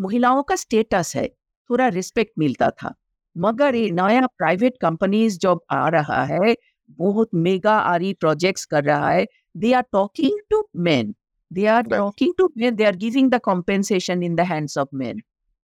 [0.00, 1.28] महिलाओं का स्टेटस है
[1.70, 2.94] थोड़ा रिस्पेक्ट मिलता था।
[3.38, 6.56] मगर ये नया प्राइवेट कंपनीज़ जो आ रहा है
[6.90, 11.14] बहुत मेगा आरी प्रोजेक्ट्स कर रहा है they are talking to men
[11.52, 15.20] they are talking to men they are giving the compensation in the hands of men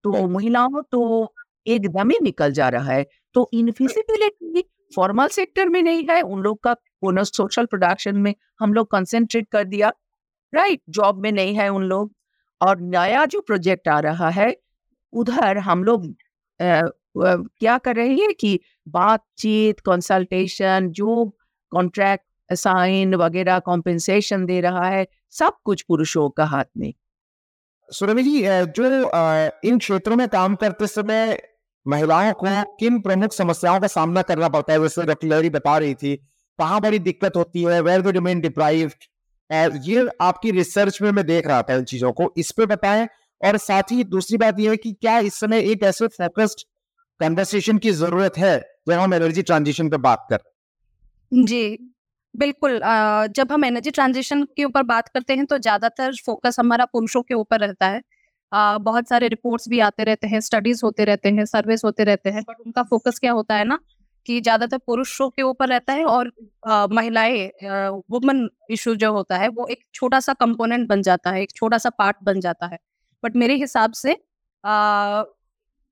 [0.05, 1.35] तो महिलाओं तो
[1.67, 6.63] एकदम ही निकल जा रहा है। तो इनफिजिबिलिटी फॉर्मल सेक्टर में नहीं है, उन लोग
[6.63, 6.73] का
[7.03, 9.93] बोनस सोशल प्रोडक्शन में हम लोग कंसेंट्रेट कर दिया।
[10.53, 12.13] राइट जॉब में नहीं है उन लोग।
[12.61, 14.55] और नया जो प्रोजेक्ट आ रहा है,
[15.13, 16.15] उधर हम लोग
[16.61, 21.25] क्या कर रहे हैं कि बातचीत कंसल्टेशन जो
[21.73, 26.93] कॉन्ट्रैक्ट असाइन वगैरह कॉम्पेंसेशन दे रहा है, सब कुछ पुरुषों का हाथ में।
[27.89, 28.85] सुरभि जी जो
[29.65, 31.41] इन क्षेत्रों में काम करते समय
[31.87, 36.17] महिलाओं को किन प्रमुख समस्याओं का सामना करना पड़ता है जैसे डॉक्टर बता रही थी।
[36.59, 39.05] कहाँ बड़ी दिक्कत होती है वेर दो रिमेन डिप्राइव्ड
[39.85, 43.07] ये आपकी रिसर्च में मैं देख रहा था इन चीज़ों को इस पे बताएँ।
[43.41, 46.61] और साथ ही दूसरी बात यह है कि क्या इस समय एक ऐसे फोकस्ड
[47.21, 50.39] कन्वर्सेशन की ज़रूरत है जब हम एनर्जी ट्रांजिशन पे बात कर?
[51.33, 51.79] जी
[52.35, 52.79] बिल्कुल
[53.37, 57.35] जब हम एनर्जी ट्रांजिशन के ऊपर बात करते हैं तो ज़्यादातर फोकस हमारा पुरुषों के
[57.35, 58.01] ऊपर रहता है।
[58.53, 62.43] बहुत सारे रिपोर्ट्स भी आते रहते हैं स्टडीज़ होते रहते हैं सर्वेस होते रहते हैं।
[62.49, 63.79] बट उनका फोकस क्या होता है ना
[64.27, 66.31] कि ज़्यादातर पुरुषों के ऊपर रहता है और
[66.93, 67.47] महिलाएँ
[68.11, 71.79] वुमन इशू जो होता है वो एक छोटा सा कंपोनेंट बन जाता है एक छोटा
[71.79, 72.79] सा पार्ट बन जाता है।
[73.23, 74.17] बट मेरे हिसाब से
[74.65, 75.25] आ,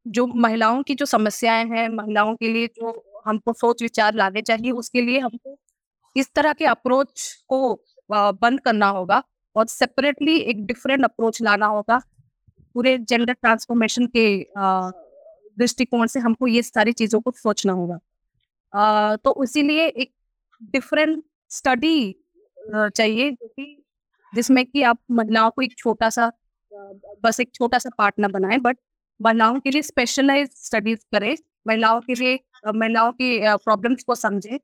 [0.07, 2.93] जो महिलाओं की जो समस्याएँ हैं महिलाओं के लिए जो
[3.27, 5.57] हमको सोच विचार लाने चाहिए उसके लिए हमको
[6.17, 7.59] इस तरह के अप्रोच को
[8.11, 9.23] बंद करना होगा
[9.57, 12.01] और सेपरेटली एक डिफरेंट अप्रोच लाना होगा।
[12.75, 14.25] पूरे जेंडर ट्रांसफॉर्मेशन के
[15.59, 20.13] दृष्टिकोण से हमको ये सारी चीज़ों को सोचना होगा। तो इसीलिए एक
[20.73, 22.15] डिफरेंट स्टडी
[22.69, 23.31] चाहिए
[24.33, 26.31] जिसमें कि आप महिलाओं को एक छोटा सा
[27.23, 28.79] बस एक छोटा सा पार्ट ना बनाए बट
[29.21, 34.61] महिलाओं के लिए स्पेशलाइज स्टडीज़ करें। महिलाओं के लिए महिलाओं की प्रॉब्लम्स को समझे।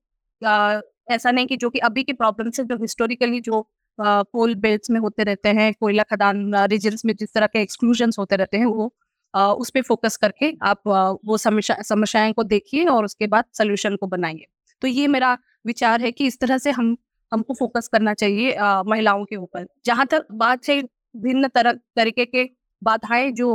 [1.10, 3.60] ऐसा नहीं कि जो कि अभी के प्रॉब्लम्स है, जो हिस्टोरिकली जो
[4.00, 8.36] कोल बेल्ट में होते रहते हैं कोयला खदान रीजन्स में जिस तरह के एक्सक्लूजन होते
[8.36, 8.92] रहते हैं वो
[9.34, 10.82] उस पर फोकस करके आप
[11.26, 14.46] वो समस्याएँ को देखिए और उसके बाद सोल्यूशन को बनाइए।
[14.82, 16.96] तो ये मेरा विचार है कि इस तरह से हम
[17.32, 20.82] हमको फोकस करना चाहिए आ, महिलाओं के ऊपर। जहाँ तक बात है
[21.16, 22.44] भिन्न तरह तरीके के
[22.82, 23.48] बाधाएँ जो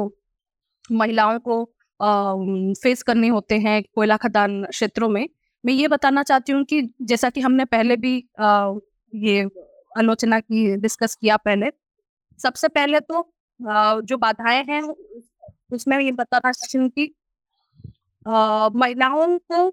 [0.91, 1.61] महिलाओं को
[1.99, 2.35] आ,
[2.83, 5.27] फेस करने होते हैं कोयला खदान क्षेत्रों में
[5.63, 8.73] मैं ये बताना चाहती हूँ कि जैसा कि हमने पहले भी आ,
[9.13, 9.43] ये
[9.95, 11.71] आलोचना की डिस्कस किया पहले।
[12.39, 13.23] सबसे पहले तो
[14.03, 14.81] जो बाधाएँ हैं,
[15.73, 17.13] उसमें ये बताना चाहती हूँ कि
[18.25, 19.69] महिलाओं को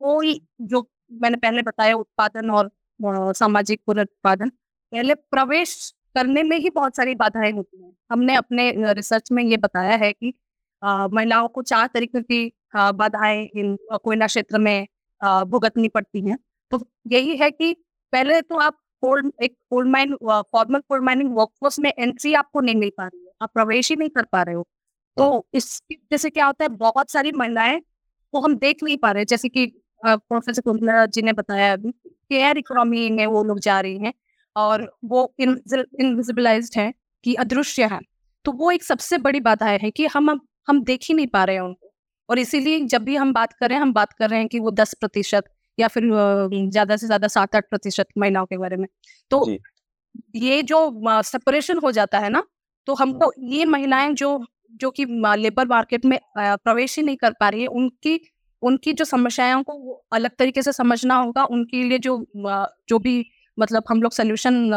[0.00, 2.70] कोई जो मैंने पहले बताया उत्पादन और
[3.34, 4.48] सामाजिक पुनरुत्पादन,
[4.92, 9.56] पहले प्रवेश करने में ही बहुत सारी बाधाएँ होती हैं। हमने अपने रिसर्च में ये
[9.56, 10.32] बताया है कि
[10.82, 14.86] महिलाओं को चार तरीके की बाधाएँ इन कोयला क्षेत्र में
[15.50, 16.38] भुगतनी पड़ती हैं।
[16.72, 17.74] तो यही है कि
[18.12, 22.74] पहले तो आप कोल्ड एक coal mine formal coal mining workforce में एंट्री आपको नहीं
[22.76, 24.66] मिल पा रही है। आप प्रवेश ही नहीं कर पा रहे हो।
[25.16, 27.80] तो इसकी वजह से क्या होता है बहुत सारी महिलाएँ
[28.34, 29.66] को हम देख नहीं पा रहे जैसे कि
[30.02, 34.12] प्रोफेसर कुंदला जी ने बताया अभी केयर इकोनॉमी में वो लोग जा रही हैं
[34.56, 36.92] और वो इनविजिबलाइज है
[37.24, 38.00] कि अदृश्य है।
[38.44, 40.30] तो वो एक सबसे बड़ी बाधा है कि हम
[40.68, 41.92] हम देख ही नहीं पा रहे हैं उनको।
[42.28, 44.60] और इसीलिए जब भी हम बात कर रहे हैं हम बात कर रहे हैं कि
[44.60, 45.44] वो दस प्रतिशत
[45.78, 46.04] या फिर
[46.70, 48.86] ज़्यादा से ज़्यादा सात आठ प्रतिशत महिलाओं के बारे में।
[49.30, 49.44] तो
[50.36, 50.78] ये जो
[51.24, 52.42] सेपरेशन हो जाता है ना
[52.88, 54.38] तो हमको ये महिलाएँ जो
[54.80, 55.04] जो कि
[55.36, 58.20] लेबर मार्केट में प्रवेश ही नहीं कर पा रही है उनकी
[58.62, 62.16] उनकी जो समस्याओं को अलग तरीके से समझना होगा उनके लिए जो
[62.88, 63.14] जो भी
[63.58, 64.70] मतलब हम लोग सोल्यूशन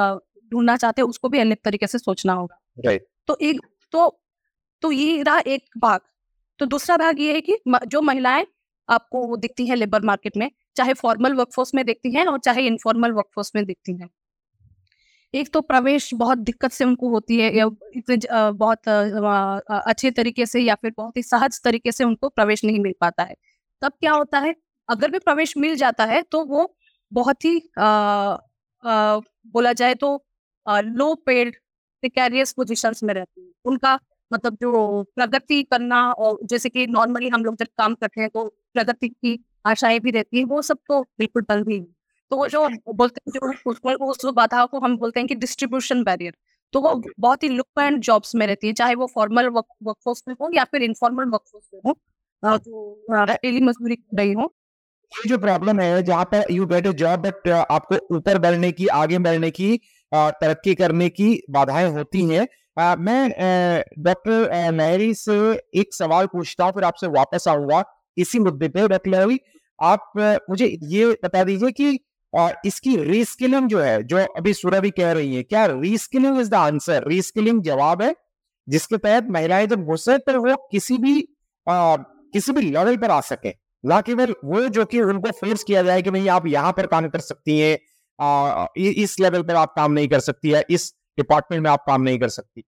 [0.51, 2.57] ढूंढना चाहते हैं उसको भी अलग तरीके से सोचना होगा.
[3.27, 3.61] तो एक
[3.93, 4.07] तो
[4.83, 5.99] तो ये रहा एक भाग।
[6.59, 7.57] तो दूसरा भाग ये है कि
[7.87, 8.45] जो महिलाएँ
[8.89, 13.11] आपको दिखती हैं लेबर मार्केट में चाहे फॉर्मल वर्कफोर्स में देखती हैं और चाहे इनफॉर्मल
[13.11, 14.09] वर्कफोर्स में देखती हैं।
[15.33, 18.17] एक तो प्रवेश बहुत दिक्कत से उनको होती है या इतने
[18.53, 18.87] बहुत
[19.69, 23.23] अच्छे तरीके से या फिर बहुत ही सहज तरीके से उनको प्रवेश नहीं मिल पाता
[23.23, 23.35] है।
[23.81, 24.55] तब क्या होता है
[24.89, 26.73] अगर भी प्रवेश मिल जाता है तो वो
[27.11, 30.15] बहुत ही आ, आ, बोला जाए तो
[30.65, 31.55] आ, लो पेड
[32.03, 33.99] प्रिकेरियस पोजिशन में रहती है। उनका
[34.31, 38.47] मतलब जो प्रगति करना और जैसे कि नॉर्मली हम लोग जब काम करते हैं तो
[38.73, 41.79] प्रगति की आशाएँ भी रहती है वो सब तो बिल्कुल बंद ही।
[42.31, 46.33] तो वो जो बोलते हैं जो उस बाधा को हम बोलते हैं कि डिस्ट्रीब्यूशन बैरियर
[46.73, 50.35] तो वो बहुत ही लुक एंड जॉब्स में रहती है चाहे वो फॉर्मल वर्कफोर्स में
[50.41, 54.53] हो या फिर इनफॉर्मल वर्कफोर्स में हो तो डेली मजदूरी रही हो।
[55.11, 59.17] जो प्रॉब्लम है जहाँ पे you get a job but आपको ऊपर बढ़ने की आगे
[59.19, 59.75] बढ़ने की
[60.11, 62.47] तरक्की करने की बाधाएँ होती हैं।
[62.99, 65.37] मैं डॉक्टर मेहरी से
[65.79, 67.83] एक सवाल पूछता हूँ फिर आपसे वापस आऊँगा।
[68.19, 69.37] इसी मुद्दे पे डॉक्टर
[69.79, 70.11] आप
[70.49, 71.99] मुझे ये बता दीजिए कि
[72.33, 76.49] और इसकी रीस्किलिंग जो है जो अभी सूर्य भी कह रही है क्या reskilling is
[76.49, 77.07] the answer?
[77.07, 78.13] Reskilling जवाब है
[78.67, 81.17] जिसके तहत महिलाएँ जब घुसे तो वो किसी भी
[81.67, 83.53] आ, किसी भी लेवल पर आ सके।
[83.83, 87.07] ना केवल वो जो कि उनको फोर्स किया जाए कि भाई आप यहाँ पर काम
[87.09, 87.73] कर सकती है
[88.77, 92.19] इस लेवल पर आप काम नहीं कर सकती है इस डिपार्टमेंट में आप काम नहीं
[92.19, 92.63] कर सकती।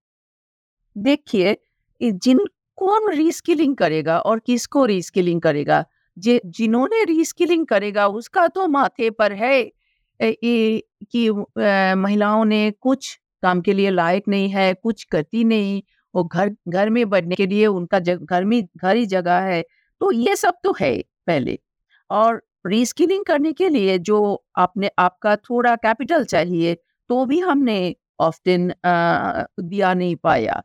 [0.96, 1.56] देखिए
[2.00, 2.40] जिन
[2.82, 5.84] कौन रीस्किलिंग करेगा और किसको रीस्किलिंग करेगा?
[6.16, 9.62] जे जिन्होंने रीस्किलिंग करेगा उसका तो माथे पर है
[10.20, 11.30] कि
[11.96, 15.82] महिलाओं ने कुछ काम के लिए लायक नहीं है कुछ करती नहीं
[16.14, 19.62] वो घर घर में बढ़ने के लिए उनका घर में घर ही जगह है
[20.00, 21.58] तो ये सब तो है पहले।
[22.10, 24.18] और रीस्किलिंग करने के लिए जो
[24.58, 26.74] आपने आपका थोड़ा कैपिटल चाहिए
[27.10, 30.62] तो भी हमने ऑफ्टन दिया नहीं पाया।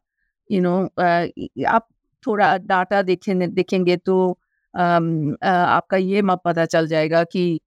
[0.49, 1.87] यू you नो know, आप
[2.27, 4.17] थोड़ा डाटा देखें देखेंगे तो
[4.73, 7.59] आपका ये मत पता चल जाएगा कि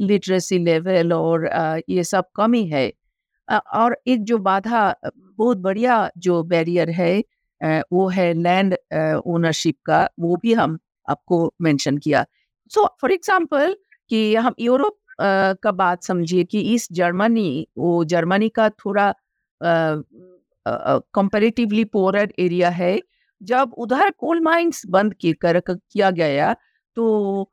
[0.00, 1.48] लिटरेसी लेवल और
[1.88, 2.90] ये सब कमी है
[3.48, 7.22] और एक जो बाधा, बहुत बढ़िया जो बैरियर है
[7.92, 8.76] वो है लैंड
[9.26, 12.24] ओनरशिप का, वो भी हम आपको मेंशन किया।
[12.70, 13.74] सो फॉर एग्जांपल
[14.10, 14.96] कि हम यूरोप
[15.62, 19.12] का बात समझिए कि इस जर्मनी वो जर्मनी का थोड़ा
[21.14, 22.98] कंपेरेटिवली पोरर एरिया है।
[23.42, 26.52] जब उधर कोल माइंस बंद कर किया गया
[26.96, 27.50] तो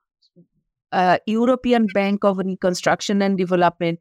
[1.30, 4.00] European Bank of Reconstruction and Development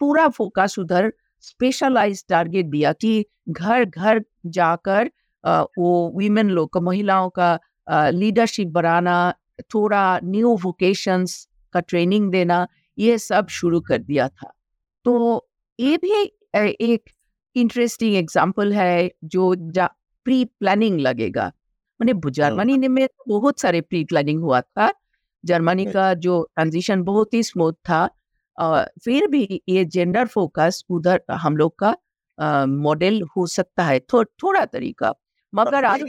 [0.00, 5.10] पूरा फोकस उधर स्पेशलाइज टारगेट दिया कि घर घर जाकर
[5.44, 7.58] वो वीमेन लोग का, महिलाओं का
[8.10, 9.34] लीडरशिप बढ़ाना,
[9.74, 12.66] थोड़ा न्यू वोकेशंस का ट्रेनिंग देना,
[12.98, 14.52] ये सब शुरू कर दिया था।
[15.06, 15.46] तो
[15.78, 16.22] ये भी
[16.56, 17.10] एक
[17.56, 19.54] इंटरेस्टिंग एग्ज़ाम्पल है जो
[20.26, 21.46] प्री प्लानिंग लगेगा।
[22.00, 24.90] मैंने जर्मनी ने में बहुत सारे प्री प्लानिंग हुआ था।
[25.44, 28.06] जर्मनी का जो ट्रांजिशन बहुत ही स्मूथ था।
[29.04, 31.94] फिर भी ये जेंडर फोकस उधर हम लोग का
[32.66, 35.14] मॉडल हो सकता है थो, थोड़ा तरीका।
[35.52, 36.02] मगर आज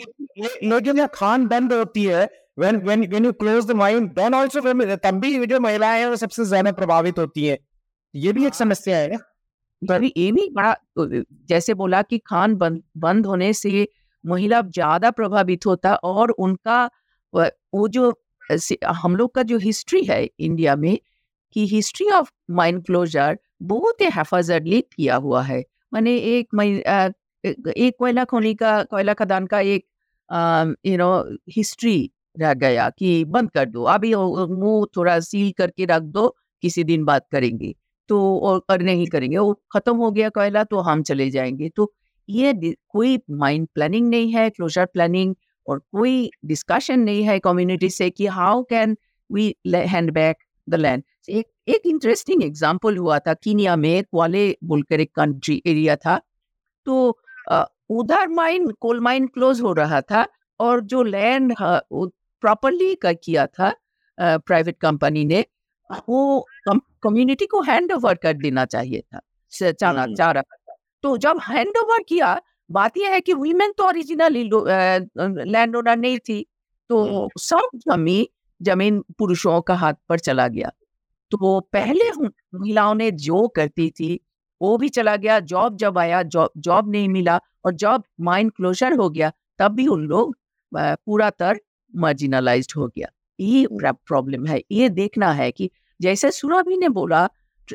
[1.14, 2.28] खान बंद होती है
[2.58, 4.62] when when when you close the mind then also
[5.04, 7.58] तब भी जो महिलाएँ हैं वो सबसे ज़्यादा प्रभावित होती है।
[8.14, 9.18] ये भी एक हाँ। समस्या है ना?
[9.82, 10.76] ये भी बड़ा
[11.50, 13.88] जैसे बोला कि खान बंद बंद होने से
[14.24, 16.84] महिला ज़्यादा प्रभावित होता और उनका
[17.34, 18.14] वो जो
[18.96, 20.98] हम लोग का जो हिस्ट्री है इंडिया में
[21.56, 26.56] कि हिस्ट्री ऑफ़ माइंड क्लोजर बहुत ही हेफाजतली किया हुआ है। मैंने एक
[27.44, 29.86] एक कोयला खोनी का, कोयला खदान का एक
[30.86, 31.10] यू नो
[31.52, 36.28] हिस्ट्री रह गया कि बंद कर दो, अभी मुँह थोड़ा सील करके रख दो,
[36.64, 37.74] किसी दिन बात करेंगे।
[38.10, 41.92] तो और नहीं करेंगे, वो खत्म हो गया कोयला तो हम चले जाएँगे। तो
[42.30, 45.36] ये कोई माइंड प्लानिंग नहीं है क्लोजर प्लानिंग
[45.68, 48.98] और कोई डिस्कशन नहीं है कम्युनिटी से कि how can
[49.30, 50.38] we hand back
[50.68, 55.96] the land एक एक इंटरेस्टिंग एग्जांपल हुआ था कीनिया में क्वाले बोलकर एक कंट्री एरिया
[55.96, 56.20] था
[56.88, 57.18] तो
[57.92, 60.26] उधर माइन कोल माइन क्लोज हो रहा था
[60.60, 63.74] और जो लैंड प्रॉपरली का किया था
[64.18, 65.46] प्राइवेट कंपनी ने
[66.08, 69.20] वो कम्युनिटी को हैंड ओवर कर देना चाहिए था
[69.72, 70.57] चाह हम्म। रहा था
[71.04, 72.40] तो जब हैंड ओवर किया
[72.72, 74.44] बात यह है कि वीमेन तो ओरिजिनली
[75.52, 76.46] लैंड ओनर नहीं थी
[76.90, 78.26] तो हम्म। सब ज़मीन
[78.62, 80.72] ज़मीन पुरुषों का हाथ पर चला गया।
[81.32, 84.20] तो पहले महिलाओं ने जो करती थी
[84.62, 88.94] वो भी चला गया जॉब जब आया जॉब जॉब नहीं मिला और जॉब माइंड क्लोजर
[88.94, 90.36] हो गया तब भी उन लोग
[90.72, 91.60] पूरा तर
[91.94, 93.08] मार्जिनलाइज हो गया।
[93.40, 97.28] ये प्रॉब्लम है। ये देखना है कि जैसे सुरभि ने बोला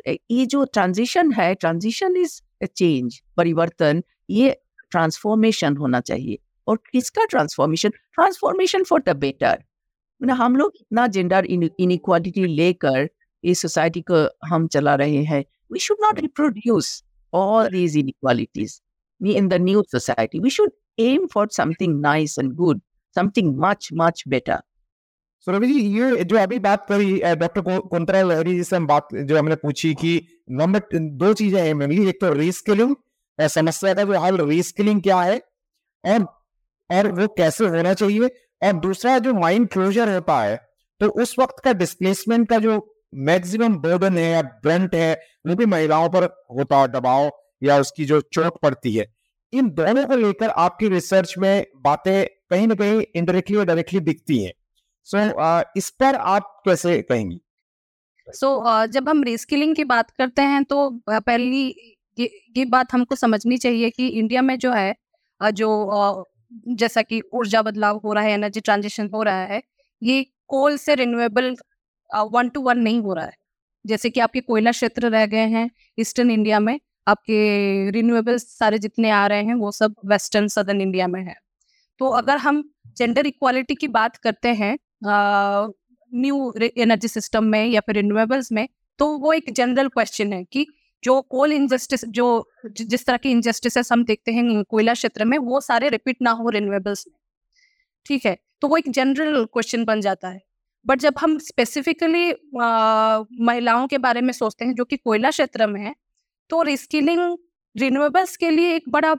[0.07, 4.57] ये जो ट्रांजिशन है ट्रांजिशन इज़ चेंज परिवर्तन ये
[4.91, 9.63] ट्रांसफॉर्मेशन होना चाहिए और किसका transformation transformation for the better
[10.31, 13.09] हम लोग इतना जेंडर इनइक्वालिटी लेकर
[13.43, 18.81] इस सोसाइटी को हम चला रहे हैं we should not reproduce all these inequalities
[19.21, 20.39] in the new society.
[20.39, 22.81] We should aim for something nice and good,
[23.15, 24.61] something much, much better.
[25.47, 29.07] So Ravi ji ये जो अभी बात करी डॉक्टर कुंतरा लहरी जी से हम बात,
[29.13, 30.11] जो हमने पूछी कि
[30.51, 32.95] नंबर दो चीज़ें हैं मेनली एक तो रीस्किलिंग
[33.39, 35.35] समस्या का हाल रीस्किलिंग क्या है,
[36.03, 36.25] और
[36.89, 38.27] और वो कैसे होना चाहिए,
[38.61, 40.55] और दूसरा जो माइंड क्लोजर होता है
[41.01, 42.79] तो उस वक्त का डिस्प्लेसमेंट का जो
[43.23, 45.13] मैक्सिमम बर्डन है या ब्रंट है,
[45.45, 47.29] वो भी महिलाओं पर होता है दबाव,
[47.63, 49.05] या उसकी जो चोट पड़ती है।
[49.53, 54.43] इन दोनों को लेकर आपकी रिसर्च में बातें कहीं ना कहीं इनडायरेक्टली और डायरेक्टली दिखती
[54.43, 54.51] हैं।
[55.07, 57.39] सो so, इस पर आप कैसे कहेंगी?
[58.27, 61.65] सो so, जब हम रिस्किलिंग की बात करते हैं तो पहली
[62.17, 64.95] ये, ये बात हमको समझनी चाहिए कि इंडिया में जो है
[65.41, 66.25] जो
[66.69, 69.61] जैसा कि ऊर्जा बदलाव हो रहा है एनर्जी ट्रांजिशन हो रहा है
[70.01, 71.55] ये कोल से रिन्यूएबल
[72.33, 73.33] वन टू वन नहीं हो रहा है।
[73.85, 79.09] जैसे कि आपके कोयला क्षेत्र रह गए हैं ईस्टर्न इंडिया में आपके रिन्यूएबल्स सारे जितने
[79.09, 81.35] आ रहे हैं वो सब वेस्टर्न सदर्न इंडिया में है।
[82.01, 82.63] तो अगर हम
[82.97, 88.67] जेंडर इक्वालिटी की बात करते हैं न्यू एनर्जी सिस्टम में या फिर रिन्यूएबल्स में
[88.99, 90.65] तो वो एक जनरल क्वेश्चन है कि
[91.03, 92.25] जो कोल इंजस्टिस जो
[92.67, 96.49] जिस तरह की इंजस्टिस हम देखते हैं कोयला क्षेत्र में, वो सारे रिपीट ना हो
[96.49, 97.17] रिन्यूएबल्स में।
[98.05, 98.37] ठीक है?
[98.61, 100.41] तो वो एक जनरल क्वेश्चन बन जाता है।
[100.85, 102.31] बट जब हम स्पेसिफिकली
[103.45, 105.93] महिलाओं के बारे में सोचते हैं जो कि कोयला क्षेत्र में है
[106.49, 107.37] तो रिस्किलिंग
[107.75, 109.11] रिन्यूएबल्स के लिए एक बड़ा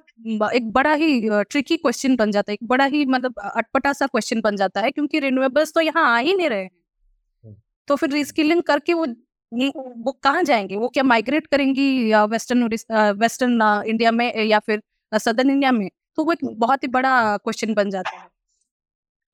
[0.50, 4.40] एक बड़ा ही ट्रिकी क्वेश्चन बन जाता है एक बड़ा ही मतलब अटपटा सा क्वेश्चन
[4.40, 6.70] बन जाता है क्योंकि रिन्यूएबल्स तो यहाँ आ ही नहीं रहे हैं।
[7.88, 9.06] तो फिर रिस्किलिंग करके वो
[9.52, 10.76] वो कहाँ जाएँगे?
[10.76, 12.64] वो क्या माइग्रेट करेंगी या वेस्टर्न
[13.18, 15.88] वेस्टर्न इंडिया में या फिर सदर्न इंडिया में?
[16.18, 18.28] तो वो एक बहुत ही बड़ा क्वेश्चन बन जाता है।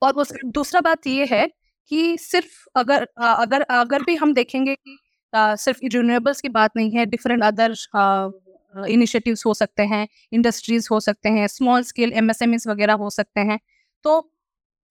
[0.03, 1.47] और वो दूसरा बात ये है
[1.91, 4.97] कि सिर्फ़ अगर अगर अगर भी हम देखेंगे कि
[5.33, 7.75] सिर्फ़ रिन्यूएबल्स की बात नहीं है डिफरेंट अदर
[8.75, 12.31] इनिशिएटिव्स हो सकते हैं इंडस्ट्रीज़ हो सकते हैं स्मॉल स्केल एम
[12.69, 13.59] वगैरह हो सकते हैं।
[14.05, 14.31] तो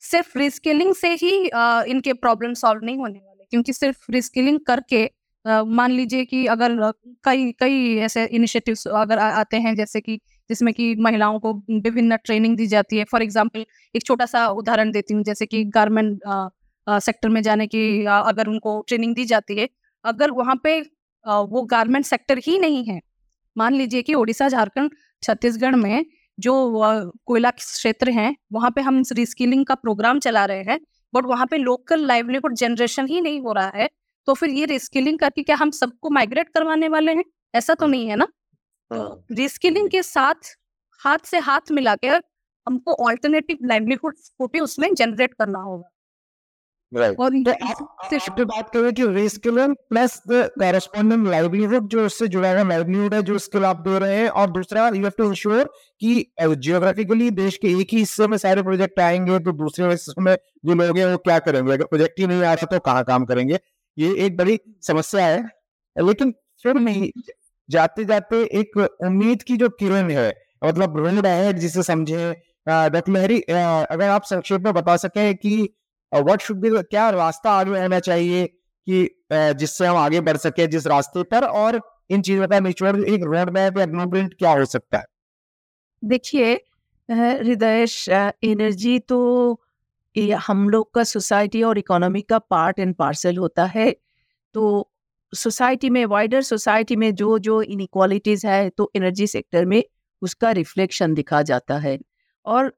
[0.04, 5.10] सिर्फ़ रिस्किलिंग से ही uh, इनके प्रॉब्लम सॉल्व नहीं होने वाले क्योंकि सिर्फ़ रिस्किलिंग करके
[5.46, 6.76] मान लीजिए कि अगर
[7.26, 12.18] कई कई ऐसे इनिशिएटिव्स अगर आ, आते हैं जैसे कि जिसमें कि महिलाओं को विभिन्न
[12.18, 13.66] ट्रेनिंग दी जाती है। फॉर एग्ज़ाम्पल
[13.96, 16.20] एक छोटा सा उदाहरण देती हूँ जैसे कि गारमेंट
[16.88, 19.70] सेक्टर में जाने की अगर उनको ट्रेनिंग दी जाती है
[20.06, 20.80] अगर वहाँ पे
[21.26, 23.00] वो गारमेंट सेक्टर ही नहीं है
[23.58, 24.92] मान लीजिए कि ओडिशा झारखंड
[25.24, 26.06] छत्तीसगढ़ में
[26.40, 26.54] जो
[27.26, 30.80] कोयला क्षेत्र हैं वहाँ पे हम रिस्किलिंग का प्रोग्राम चला रहे हैं
[31.14, 33.90] बट वहाँ पे लोकल लाइवलीहुड जनरेशन ही नहीं हो रहा है
[34.28, 37.24] तो फिर ये रिस्किलिंग करके क्या हम सबको माइग्रेट करवाने वाले हैं?
[37.56, 38.28] ऐसा तो नहीं है ना?
[39.32, 40.58] रिस्किलिंग हाँ। के साथ
[41.06, 42.08] हाथ से हाथ मिला के
[42.68, 45.90] हमको ऑल्टरनेटिव लाइवलीहुड को भी उसमें जनरेट करना होगा।
[46.92, 47.20] Right.
[47.20, 47.52] और तो
[48.18, 53.22] आप बात करें कि reskilling plus the corresponding livelihood जो उससे जुड़ा हुआ लाइवलीहुड है
[53.24, 55.64] जो स्किल आप दे रहे हैं और दूसरा यू हैव टू इंश्योर
[56.02, 60.36] कि जियोग्राफिकली देश के एक ही हिस्से में सारे प्रोजेक्ट आएँगे तो दूसरे हिस्से में
[60.66, 61.74] जो लोग हैं वो क्या करेंगे?
[61.74, 63.60] अगर प्रोजेक्ट ही नहीं आया तो कहाँ काम करेंगे?
[63.98, 65.44] ये एक बड़ी समस्या है।
[65.96, 66.34] लेकिन
[66.64, 67.12] फिर नहीं
[67.70, 70.30] जाते जाते एक उम्मीद की जो किरण है
[70.64, 72.30] मतलब है जिसे समझे
[72.68, 75.70] अगर आप संक्षेप में बता सकें कि
[76.12, 80.88] व्हाट शुड बी क्या रास्ता आगे रहना चाहिए कि जिससे हम आगे बढ़ सके, जिस
[80.88, 81.80] रास्ते पर और
[82.10, 85.06] इन चीज़ों का मिचुअल एक रोड मैप या ब्लूप्रिंट क्या हो सकता है?
[86.04, 86.54] देखिए
[87.10, 87.86] हृदय
[88.44, 89.20] एनर्जी तो
[90.40, 93.92] हम लोग का सोसाइटी और इकोनॉमी का पार्ट एंड पार्सल होता है।
[94.56, 94.90] तो
[95.34, 99.84] सोसाइटी में वाइडर सोसाइटी में जो जो इनक्वालिटीज है तो एनर्जी सेक्टर में
[100.22, 101.98] उसका रिफ्लेक्शन दिखा जाता है।
[102.46, 102.74] और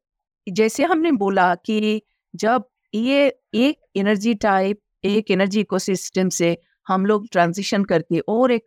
[0.47, 2.01] जैसे हमने बोला कि
[2.33, 2.63] जब
[2.93, 8.63] ये एक एनर्जी टाइप एक एनर्जी इकोसिस्टम से हम लोग ट्रांजिशन करके और एक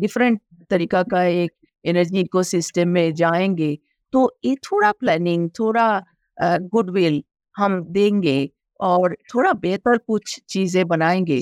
[0.00, 0.40] डिफरेंट
[0.70, 1.52] तरीका का एक
[1.84, 3.76] एनर्जी इकोसिस्टम में जाएँगे।
[4.12, 6.02] तो ये थोड़ा प्लानिंग थोड़ा
[6.38, 7.22] गुडविल
[7.56, 11.40] हम देंगे और थोड़ा बेहतर कुछ चीज़ें बनाएँगे।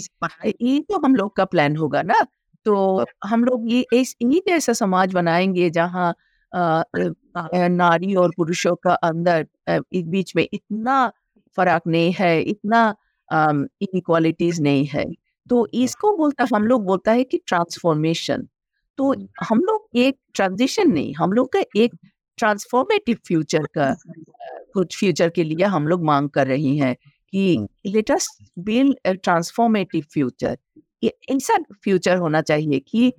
[0.63, 2.21] ये तो हम लोग का प्लान होगा ना?
[2.67, 6.15] तो हम लोग ये इस इन्हीं ऐसा समाज बनाएँगे जहाँ
[6.53, 11.13] नारी और पुरुषों का अंदर एक बीच में इतना
[11.59, 12.95] फ़र्क नहीं है इतना
[13.83, 15.05] इनक्वालिटीज नहीं है।
[15.51, 18.47] तो इसको बोलता हम लोग बोलता है कि ट्रांसफॉर्मेशन
[18.99, 19.13] तो
[19.51, 21.95] हम लोग एक ट्रांजिशन नहीं हम लोग का एक
[22.39, 23.95] ट्रांसफॉर्मेटिव फ्यूचर का
[24.75, 26.95] कुछ फ्यूचर के लिए हम लोग मांग कर रही हैं
[27.33, 30.59] कि लेटेस्ट बिल्ड ट्रांसफॉर्मेटिव फ्यूचर
[31.31, 33.13] ऐसा फ्यूचर होना चाहिए कि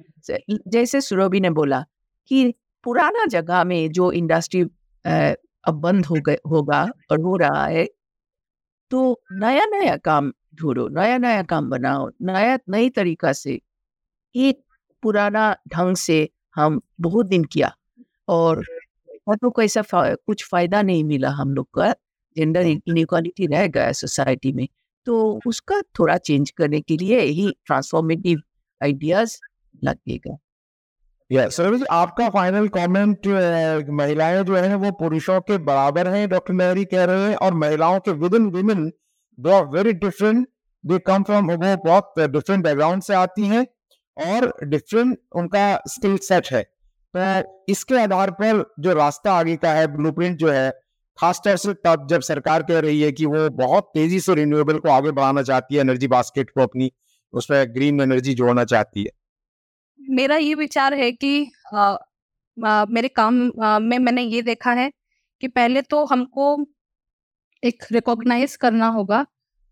[0.67, 1.83] जैसे सुरभि ने बोला
[2.31, 4.61] कि पुराना जगह में जो इंडस्ट्री
[5.67, 7.87] अब बंद हो गए होगा और हो रहा है
[8.91, 13.59] तो नया नया काम ढूंढो नया नया काम बनाओ नया नई तरीका से
[14.35, 14.61] एक
[15.03, 17.75] पुराना ढंग से हम बहुत दिन किया
[18.27, 18.63] और
[19.41, 21.91] तो कोई ऐसा फा, कुछ फ़ायदा नहीं मिला हम लोग का
[22.37, 24.67] जेंडर इनक्वालिटी रह गया सोसाइटी में।
[25.05, 28.41] तो उसका थोड़ा चेंज करने के लिए यही ट्रांसफॉर्मेटिव
[28.83, 29.37] आइडियाज़
[29.83, 30.37] लगेगा।
[31.29, 33.27] सर आपका फाइनल कमेंट
[33.89, 37.99] महिलाएँ जो है, वो पुरुषों के बराबर हैं डॉक्टर मेहरी कह रहे हैं, और महिलाओं
[37.99, 38.91] के within women
[39.37, 40.47] though very different
[40.83, 43.65] they come from वो बहुत डिफरेंट बैकग्राउंड से आती हैं,
[44.17, 46.63] और डिफरेंट उनका स्किल सेट है।
[47.13, 50.69] तो इसके आधार पर जो रास्ता आगे का है ब्लूप्रिंट जो है
[51.17, 54.89] खासतौर से तब जब सरकार कह रही है कि वो बहुत तेज़ी से रिन्यूएबल को
[54.89, 56.91] आगे बढ़ाना चाहती है एनर्जी बास्केट को अपनी,
[57.33, 59.11] उसमें ग्रीन एनर्जी जोड़ना चाहती है।
[60.09, 61.97] मेरा ये विचार है कि आ,
[62.65, 64.91] आ, मेरे काम आ, में मैंने ये देखा है
[65.41, 66.65] कि पहले तो हमको
[67.63, 69.25] एक रिकॉग्नाइज करना होगा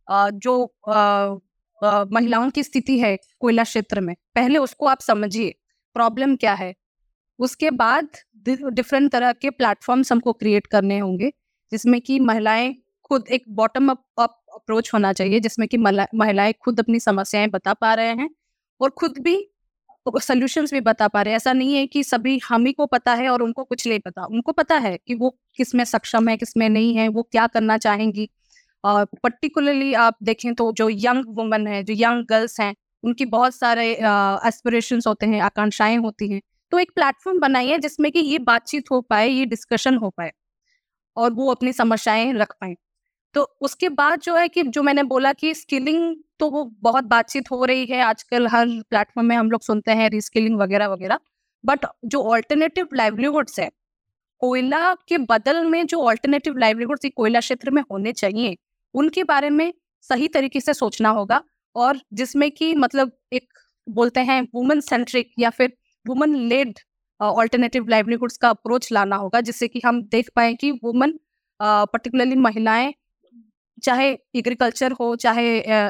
[0.09, 0.99] आ, जो आ,
[1.83, 5.55] आ, महिलाओं की स्थिति है कोयला क्षेत्र में। पहले उसको आप समझिए
[5.93, 6.75] प्रॉब्लम क्या है?
[7.39, 8.09] उसके बाद
[8.47, 11.33] डिफरेंट तरह के प्लेटफॉर्म्स हमको क्रिएट करने होंगे
[11.71, 16.99] जिसमें कि महिलाएँ खुद एक बॉटम अप अप्रोच होना चाहिए जिसमें कि महिलाएँ खुद अपनी
[16.99, 18.29] समस्याएँ बता पा रहे हैं
[18.81, 19.51] और खुद भी
[20.17, 23.13] सोल्यूशंस भी बता पा रहे हैं। ऐसा नहीं है कि सभी हम ही को पता
[23.13, 26.67] है और उनको कुछ नहीं पता। उनको पता है कि वो किसमें सक्षम है, किसमें
[26.69, 28.29] नहीं है, वो क्या करना चाहेंगी।
[28.83, 33.55] और पर्टिकुलरली आप देखें तो जो यंग वुमेन है, जो यंग गर्ल्स हैं, उनकी बहुत
[33.55, 36.41] सारे एस्पिरेशंस होते हैं, आकांक्षाएँ होती हैं।
[36.71, 40.31] तो एक प्लेटफॉर्म बनाइए जिसमें कि ये बातचीत हो पाए, ये डिस्कशन हो पाए
[41.17, 42.75] और वो अपनी समस्याएँ रख पाए।
[43.35, 47.51] तो उसके बाद जो है कि जो मैंने बोला कि स्किलिंग तो वो बहुत बातचीत
[47.51, 51.19] हो रही है आजकल हर प्लेटफॉर्म में हम लोग सुनते हैं रिस्किलिंग वगैरह वगैरह।
[51.63, 53.69] बट जो ऑल्टरनेटिव लाइवलीहुड्स है,
[54.41, 58.57] कोयला के बदल में जो ऑल्टरनेटिव लाइवलीहुड्स कोयला क्षेत्र में होने चाहिए,
[58.93, 59.71] उनके बारे में
[60.03, 61.41] सही तरीके से सोचना होगा
[61.75, 63.47] और जिसमें कि मतलब एक
[63.87, 65.73] बोलते हैं वुमेन सेंट्रिक या फिर
[66.05, 66.79] वुमेन लेड
[67.19, 71.19] ऑल्टरनेटिव लाइवलीहुड्स का अप्रोच लाना होगा, जिससे कि हम देख पाए कि वुमेन
[71.59, 72.93] पर्टिकुलरली महिलाएँ
[73.83, 75.45] चाहे एग्रीकल्चर हो चाहे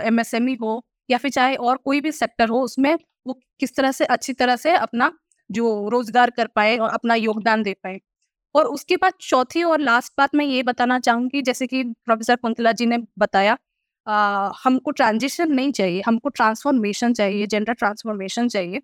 [0.08, 2.94] एमएसएमई e हो या फिर चाहे और कोई भी सेक्टर हो उसमें
[3.28, 5.12] वो किस तरह से अच्छी तरह से अपना
[5.50, 8.00] जो रोज़गार कर पाए और अपना योगदान दे पाए।
[8.56, 12.72] और उसके बाद चौथी और लास्ट बात मैं ये बताना चाहूँगी जैसे कि प्रोफेसर कुंतला
[12.74, 13.58] जी ने बताया
[14.08, 18.82] आ, हमको ट्रांजिशन नहीं चाहिए हमको ट्रांसफॉर्मेशन चाहिए जेंडर ट्रांसफॉर्मेशन चाहिए।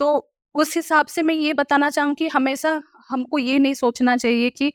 [0.00, 2.80] तो उस हिसाब से मैं ये बताना चाहूँगी हमेशा
[3.10, 4.72] हमको ये नहीं सोचना चाहिए कि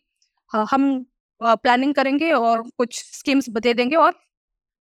[0.52, 1.06] हम
[1.42, 4.14] प्लानिंग करेंगे और कुछ स्कीम्स दे देंगे और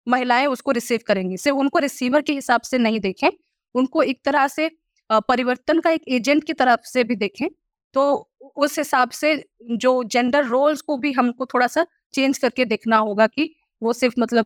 [0.07, 3.29] महिलाएँ उसको रिसीव करेंगी। सिर्फ़ उनको रिसीवर के हिसाब से नहीं देखें
[3.75, 4.69] उनको एक तरह से
[5.09, 7.47] परिवर्तन का एक एजेंट की तरफ़ से भी देखें।
[7.95, 9.35] तो उस हिसाब से
[9.73, 14.15] जो जेंडर रोल्स को भी हमको थोड़ा सा चेंज करके देखना होगा कि वो सिर्फ़
[14.19, 14.45] मतलब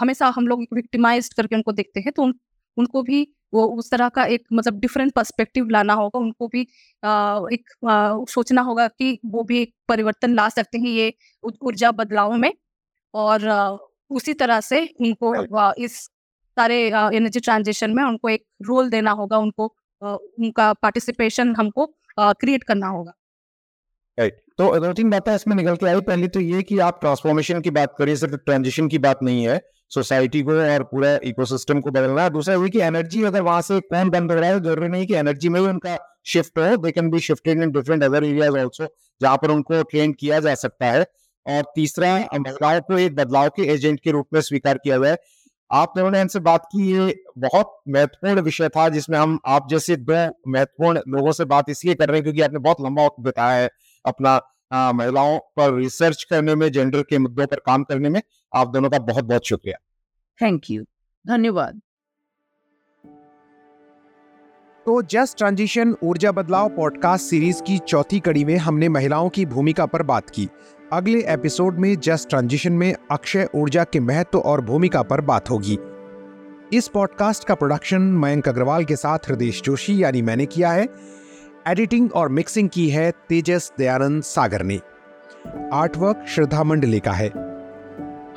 [0.00, 2.34] हमेशा हम लोग विक्टिमाइज करके उनको देखते हैं तो उन,
[2.76, 6.66] उनको भी वो उस तरह का एक मतलब डिफरेंट पर्सपेक्टिव लाना होगा उनको भी
[7.02, 11.12] आ, एक आ, सोचना होगा कि वो भी एक परिवर्तन ला सकते हैं ये
[11.44, 12.52] ऊर्जा बदलाव में।
[13.14, 13.76] और आ,
[14.10, 15.34] उसी तरह से उनको
[15.84, 15.96] इस
[16.56, 21.86] सारे एनर्जी ट्रांजिशन में उनको एक रोल देना होगा उनको आ, उनका पार्टिसिपेशन हमको
[22.18, 23.12] क्रिएट करना होगा।
[24.58, 27.70] तो दो तीन बातें इसमें निकल के आई पहली तो ये कि आप ट्रांसफॉर्मेशन की
[27.70, 29.60] बात करिए सिर्फ़ ट्रांजिशन की बात नहीं है।
[29.90, 33.80] सोसाइटी को और पूरा इकोसिस्टम को बदलना। है दूसरा ये कि एनर्जी अगर वहाँ से
[33.80, 37.10] कौन हो रहा है, ज़रूरी नहीं कि एनर्जी में भी उनका शिफ्ट हो। They can
[37.10, 38.86] be shifted in different other areas also
[39.20, 41.06] जहाँ पर उनको ट्रेन किया जा सकता है।
[41.46, 45.16] और तीसरा, महिलाओं को एक बदलाव के एजेंट के रूप में स्वीकार किया हुआ है।
[45.70, 49.96] आप दोनों ने हमसे बात की, ये बहुत महत्वपूर्ण विषय था, जिसमें हम आप जैसे
[49.96, 50.14] दो
[50.48, 53.68] महत्वपूर्ण लोगों से बात इसलिए कर रहे हैं क्योंकि आपने बहुत लंबा वक्त बताया है
[54.04, 54.40] अपना
[54.72, 58.22] महिलाओं पर रिसर्च करने में जेंडर के मुद्दों पर काम करने में
[58.54, 59.76] आप दोनों का बहुत बहुत शुक्रिया।
[60.42, 60.82] थैंक यू
[61.26, 61.80] धन्यवाद।
[64.86, 69.86] तो जस्ट ट्रांजिशन ऊर्जा बदलाव पॉडकास्ट सीरीज़ की चौथी कड़ी में हमने महिलाओं की भूमिका
[69.86, 70.48] पर बात की।
[70.92, 75.78] अगले एपिसोड में जस्ट ट्रांजिशन में अक्षय ऊर्जा के महत्व और भूमिका पर बात होगी।
[76.72, 80.88] इस पॉडकास्ट का प्रोडक्शन मयंक अग्रवाल के साथ हृदय जोशी यानी मैंने किया है।
[81.68, 84.80] एडिटिंग और मिक्सिंग की है तेजस दयानंद सागर ने।
[85.72, 87.28] आर्टवर्क श्रद्धा मंडले का है।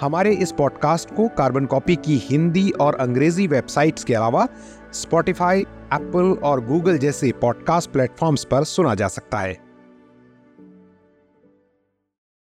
[0.01, 4.47] हमारे इस पॉडकास्ट को कार्बन कॉपी की हिंदी और अंग्रेज़ी वेबसाइट्स के अलावा
[4.93, 5.61] स्पॉटिफाई,
[5.93, 9.72] एप्पल और गूगल जैसे पॉडकास्ट प्लेटफॉर्म्स पर सुना जा सकता है।